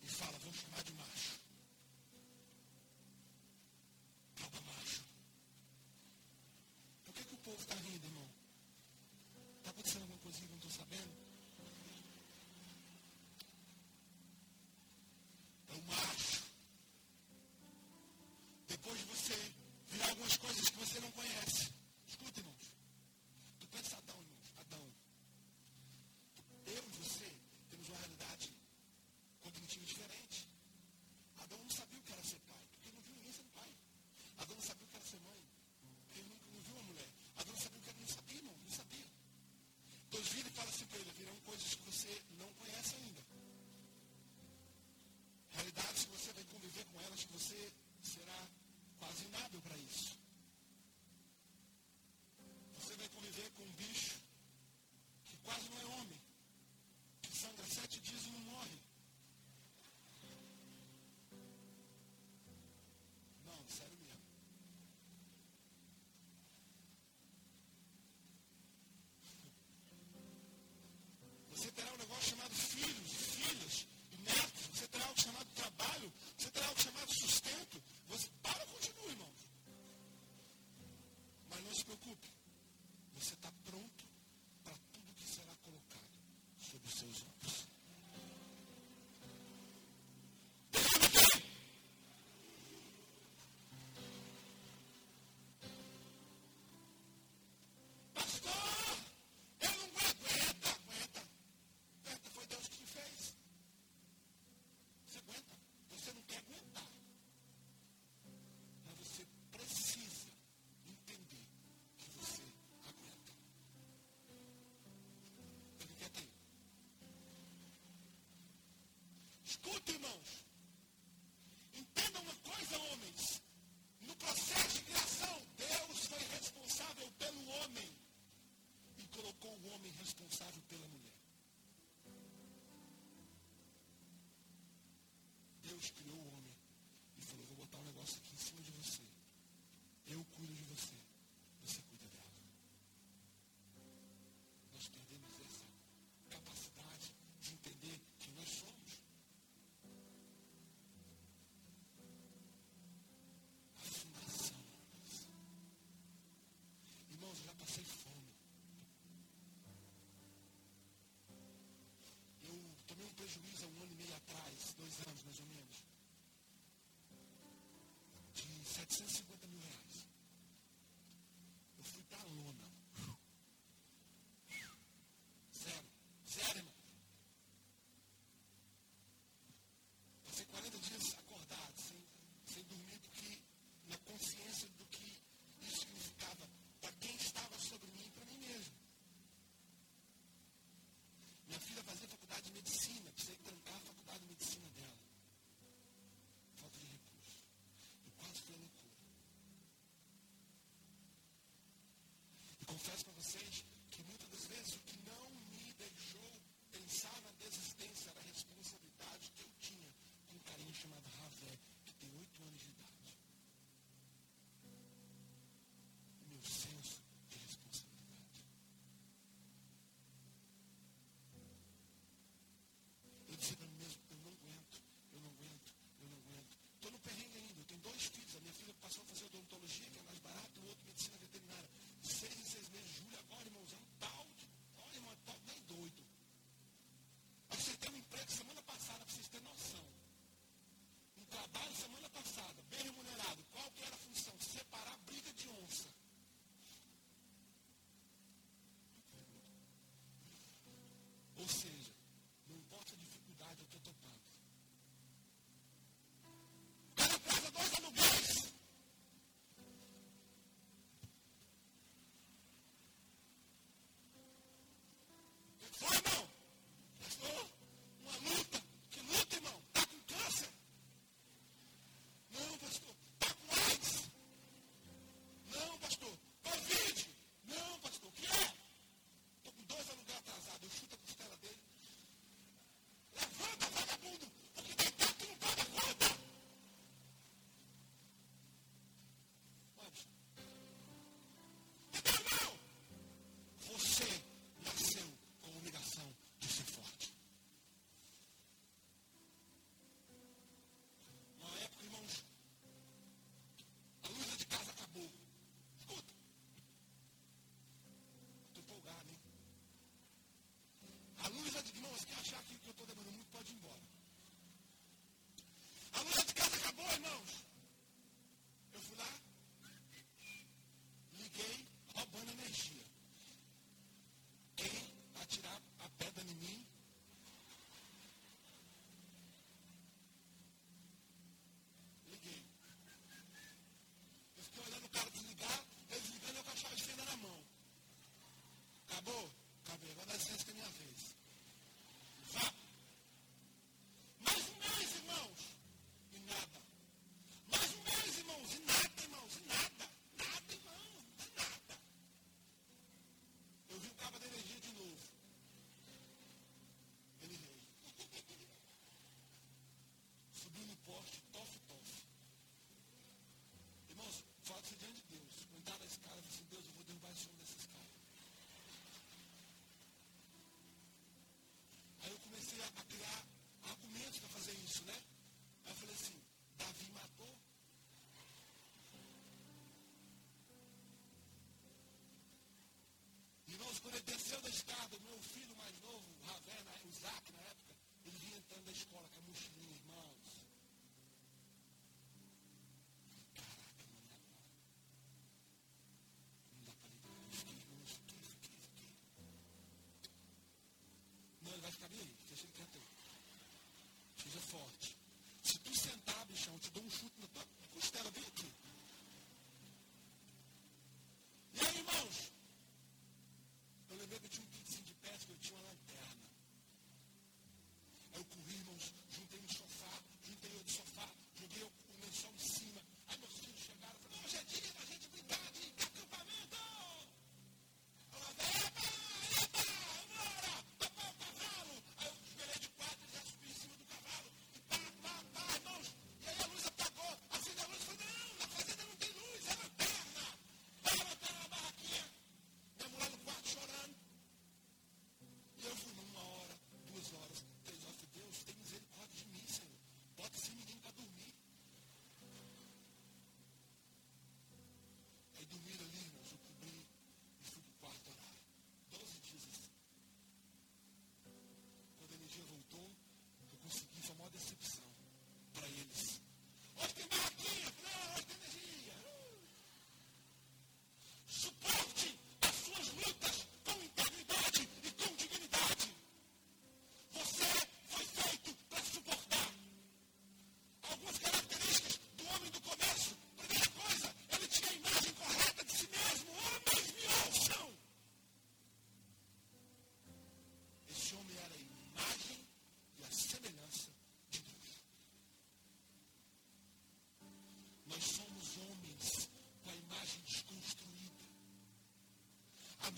e 0.00 0.06
fala: 0.06 0.38
Vou 0.38 0.52
chamar 0.52 0.84
de 0.84 0.92
macho. 0.92 1.37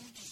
Thank 0.01 0.25
you. 0.25 0.30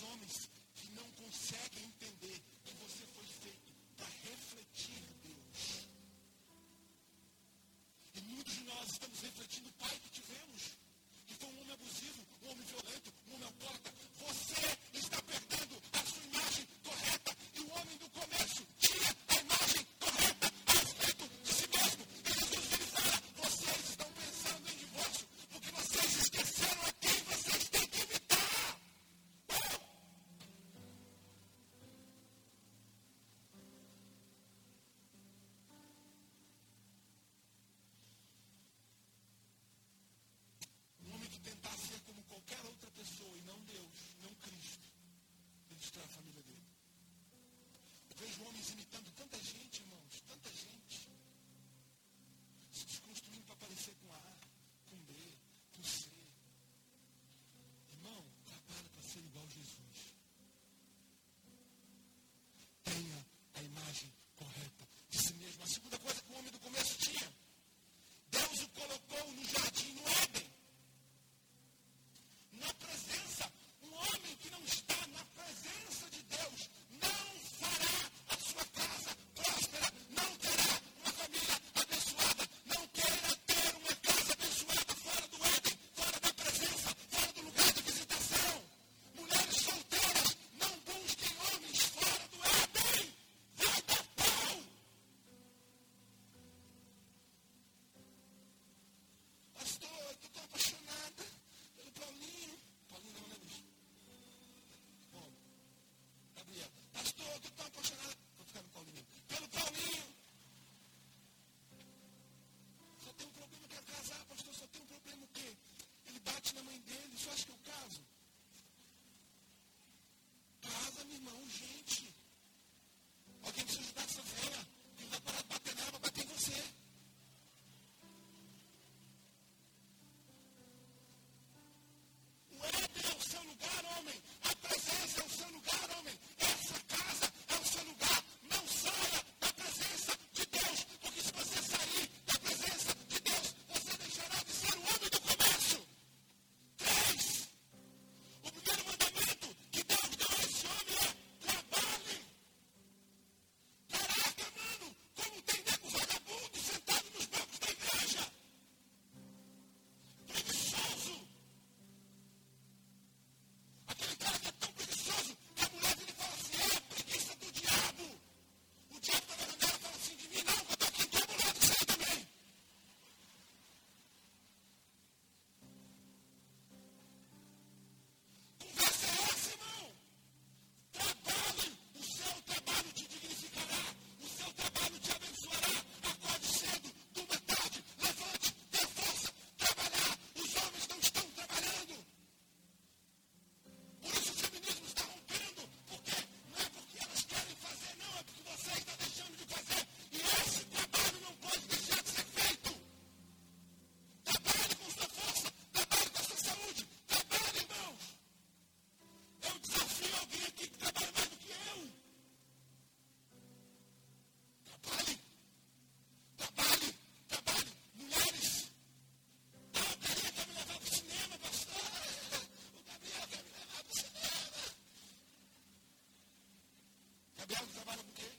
Gabriel 227.48 227.66
trabalha 227.74 228.02
com 228.02 228.12
quem? 228.12 228.37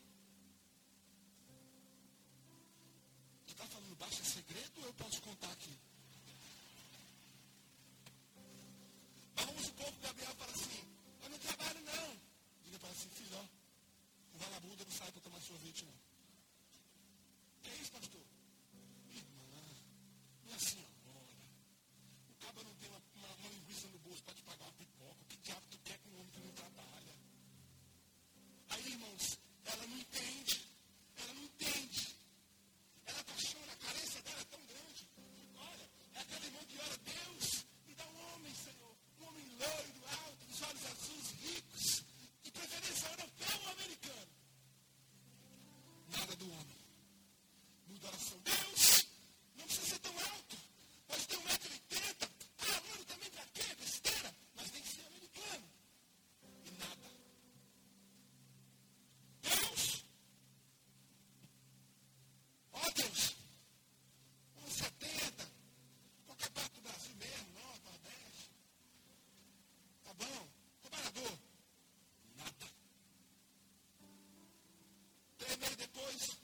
depois 75.93 76.37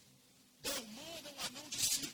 demandam 0.64 1.34
a 1.46 1.50
mão 1.52 1.70
de 1.70 1.78
si 1.78 2.05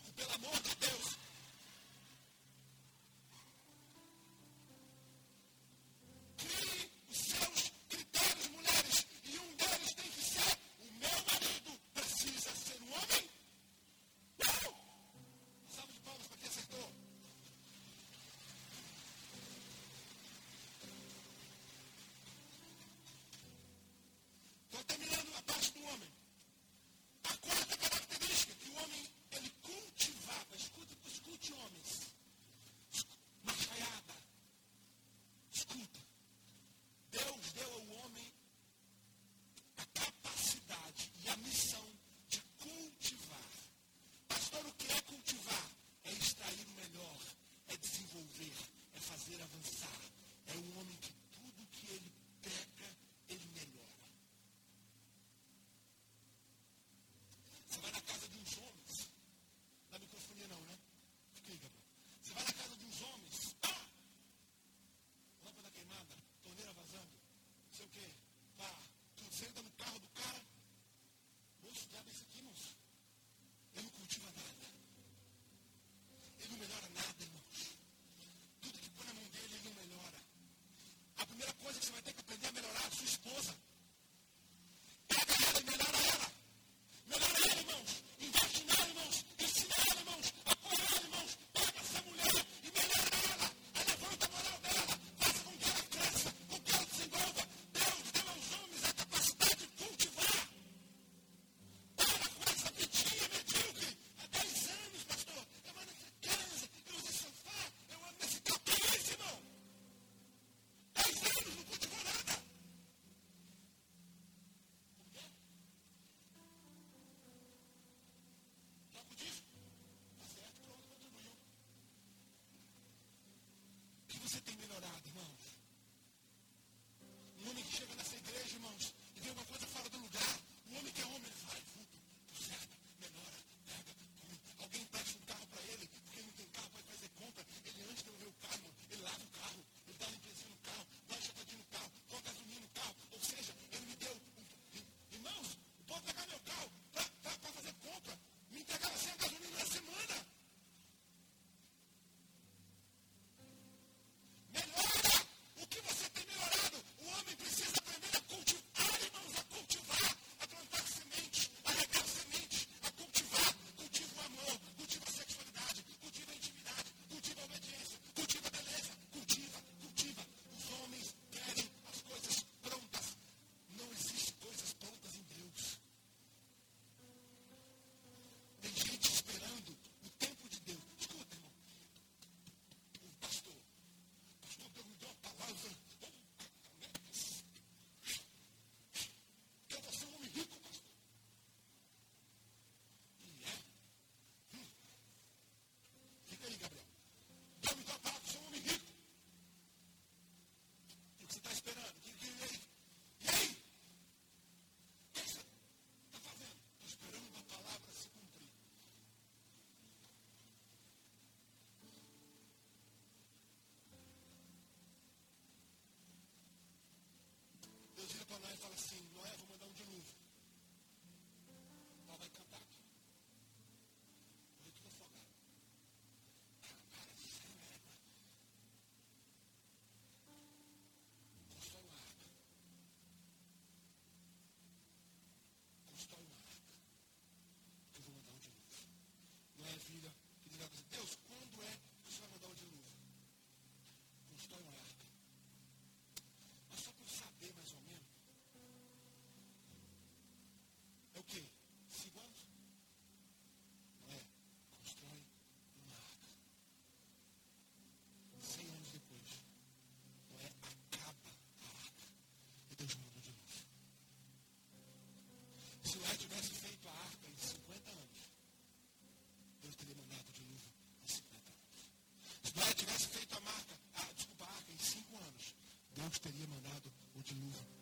tivesse 272.82 273.08
feito 273.10 273.38
a 273.38 273.41
marca, 273.41 273.78
ah, 273.94 274.10
desculpa, 274.16 274.44
ah, 274.44 274.48
a 274.48 274.56
arca, 274.56 274.72
em 274.72 274.78
cinco 274.80 275.16
anos, 275.18 275.53
Deus 275.94 276.20
teria 276.20 276.48
mandado 276.48 276.91
o 277.14 277.22
dilúvio. 277.22 277.81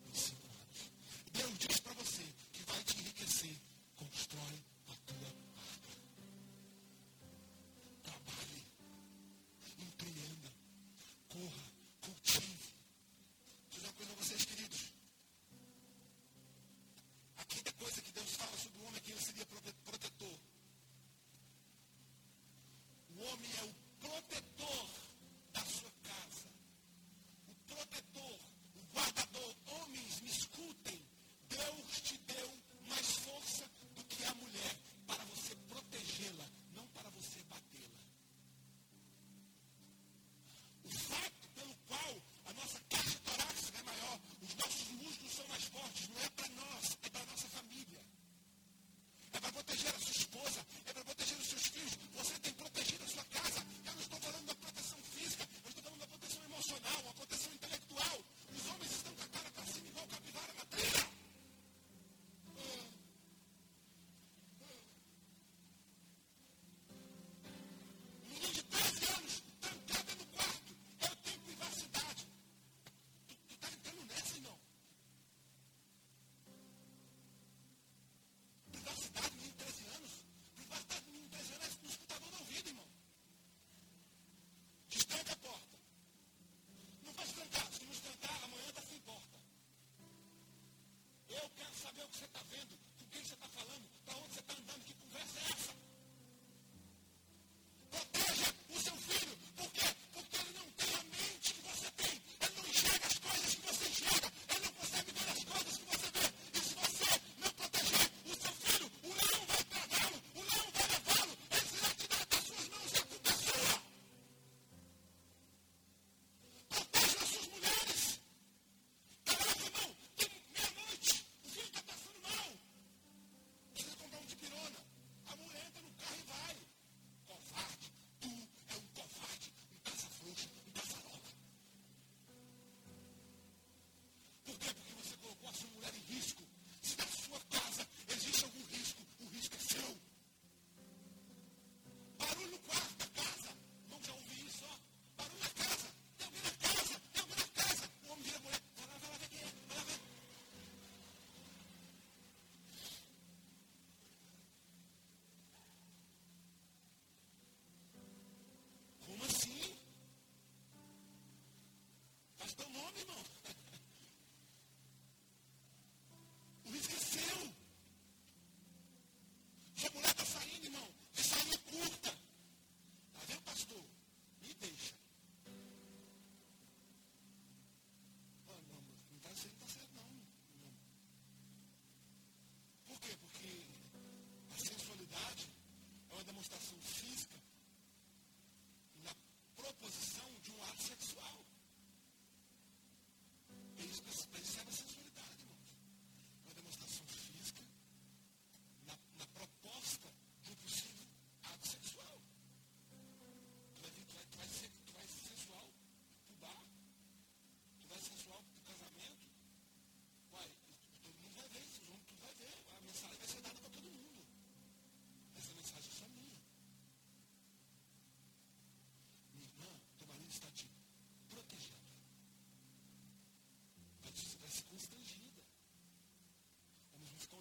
Irmão. 163.00 163.16
O 163.18 163.29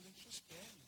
Interesting 0.09 0.78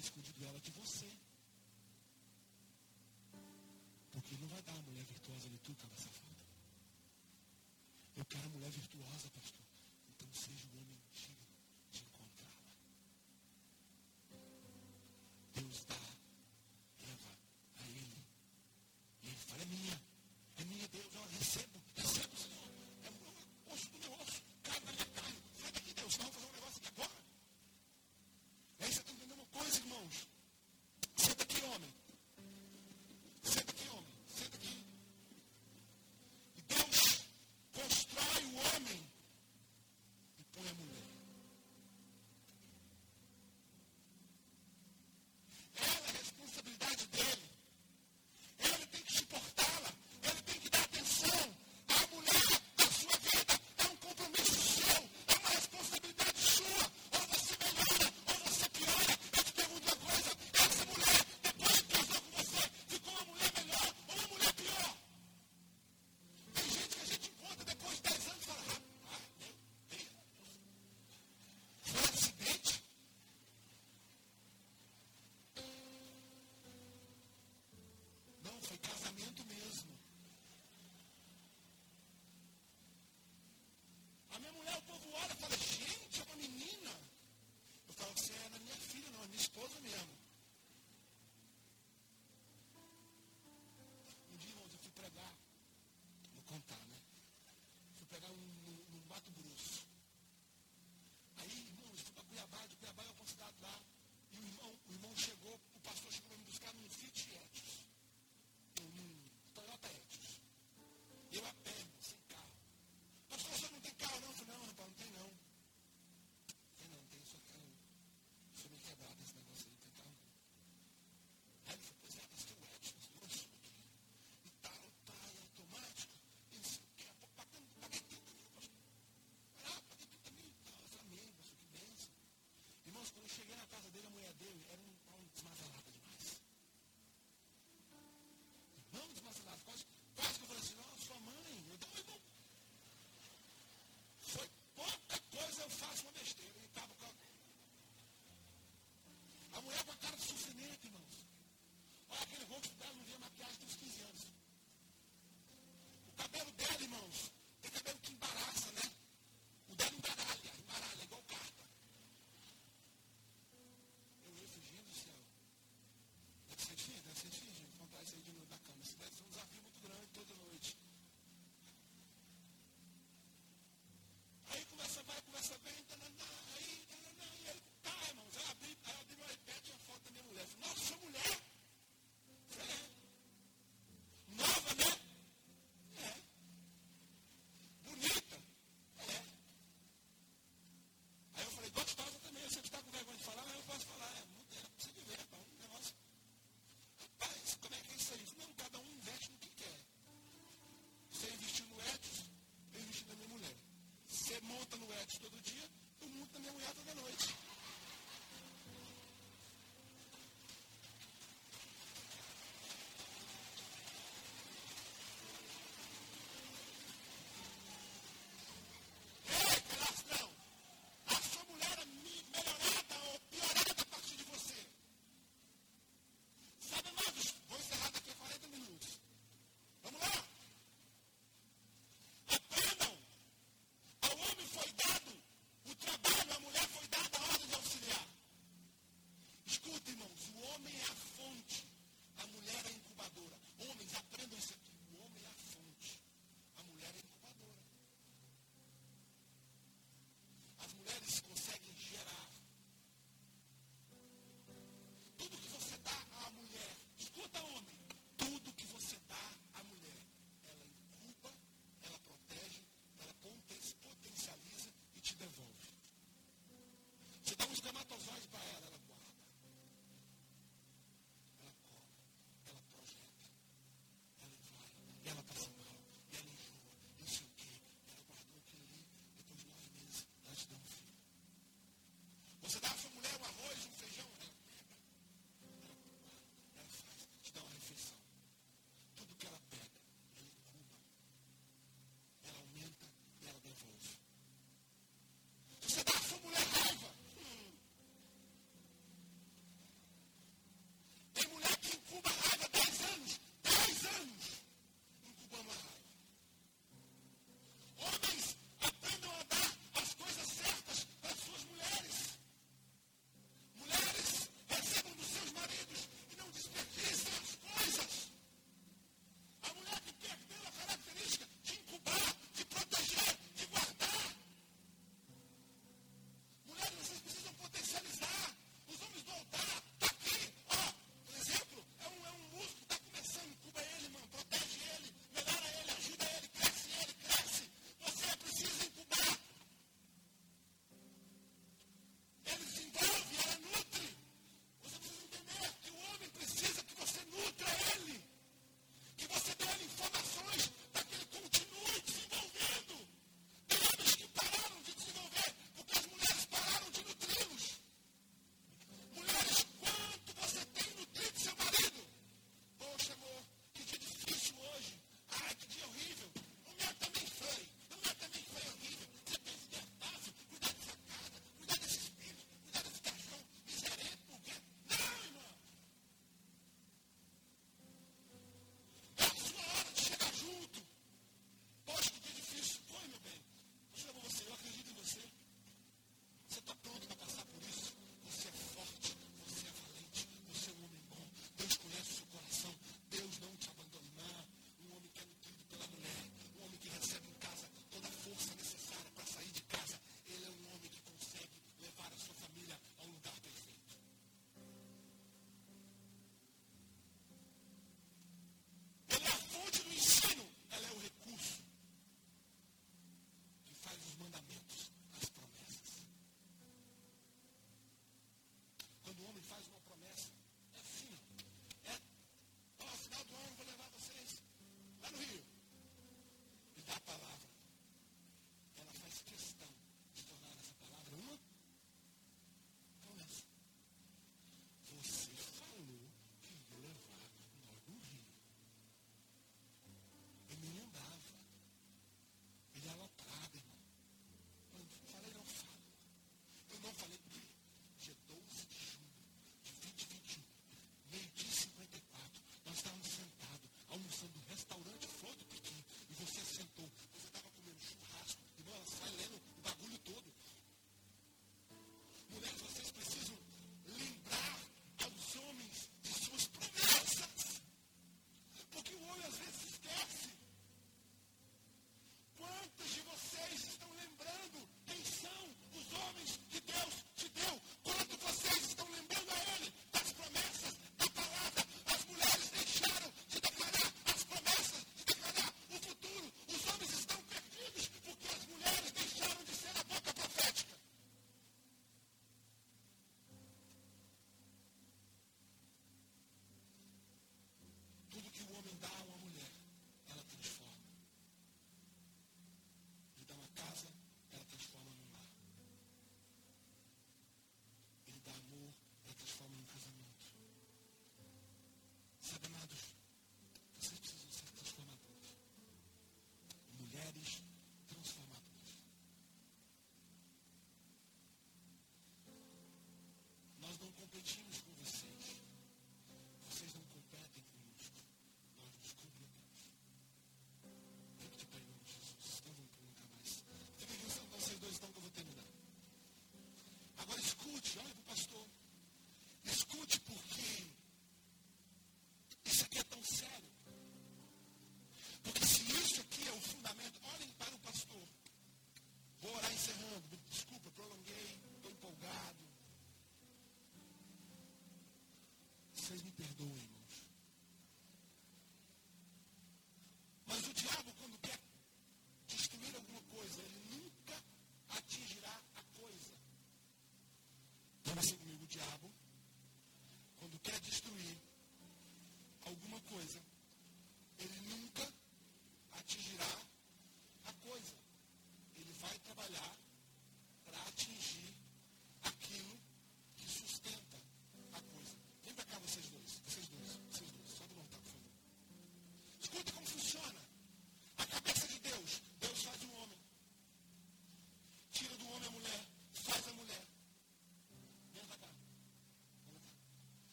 escondido 0.00 0.44
ela 0.44 0.60
de 0.60 0.70
você. 0.72 1.06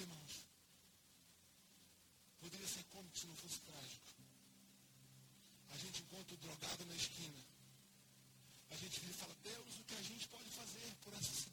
irmãos. 0.00 0.46
Poderia 2.40 2.66
ser 2.66 2.84
cômico 2.84 3.18
se 3.18 3.26
não 3.26 3.36
fosse 3.36 3.60
trágico. 3.60 4.08
A 5.70 5.76
gente 5.76 6.02
encontra 6.02 6.34
o 6.34 6.38
drogado 6.38 6.84
na 6.86 6.94
esquina. 6.94 7.44
A 8.70 8.76
gente 8.76 9.00
vira 9.00 9.12
e 9.12 9.16
fala, 9.16 9.34
Deus, 9.42 9.78
o 9.78 9.84
que 9.84 9.94
a 9.94 10.02
gente 10.02 10.28
pode 10.28 10.50
fazer 10.50 10.94
por 11.04 11.12
essa 11.14 11.34
cidade? 11.34 11.49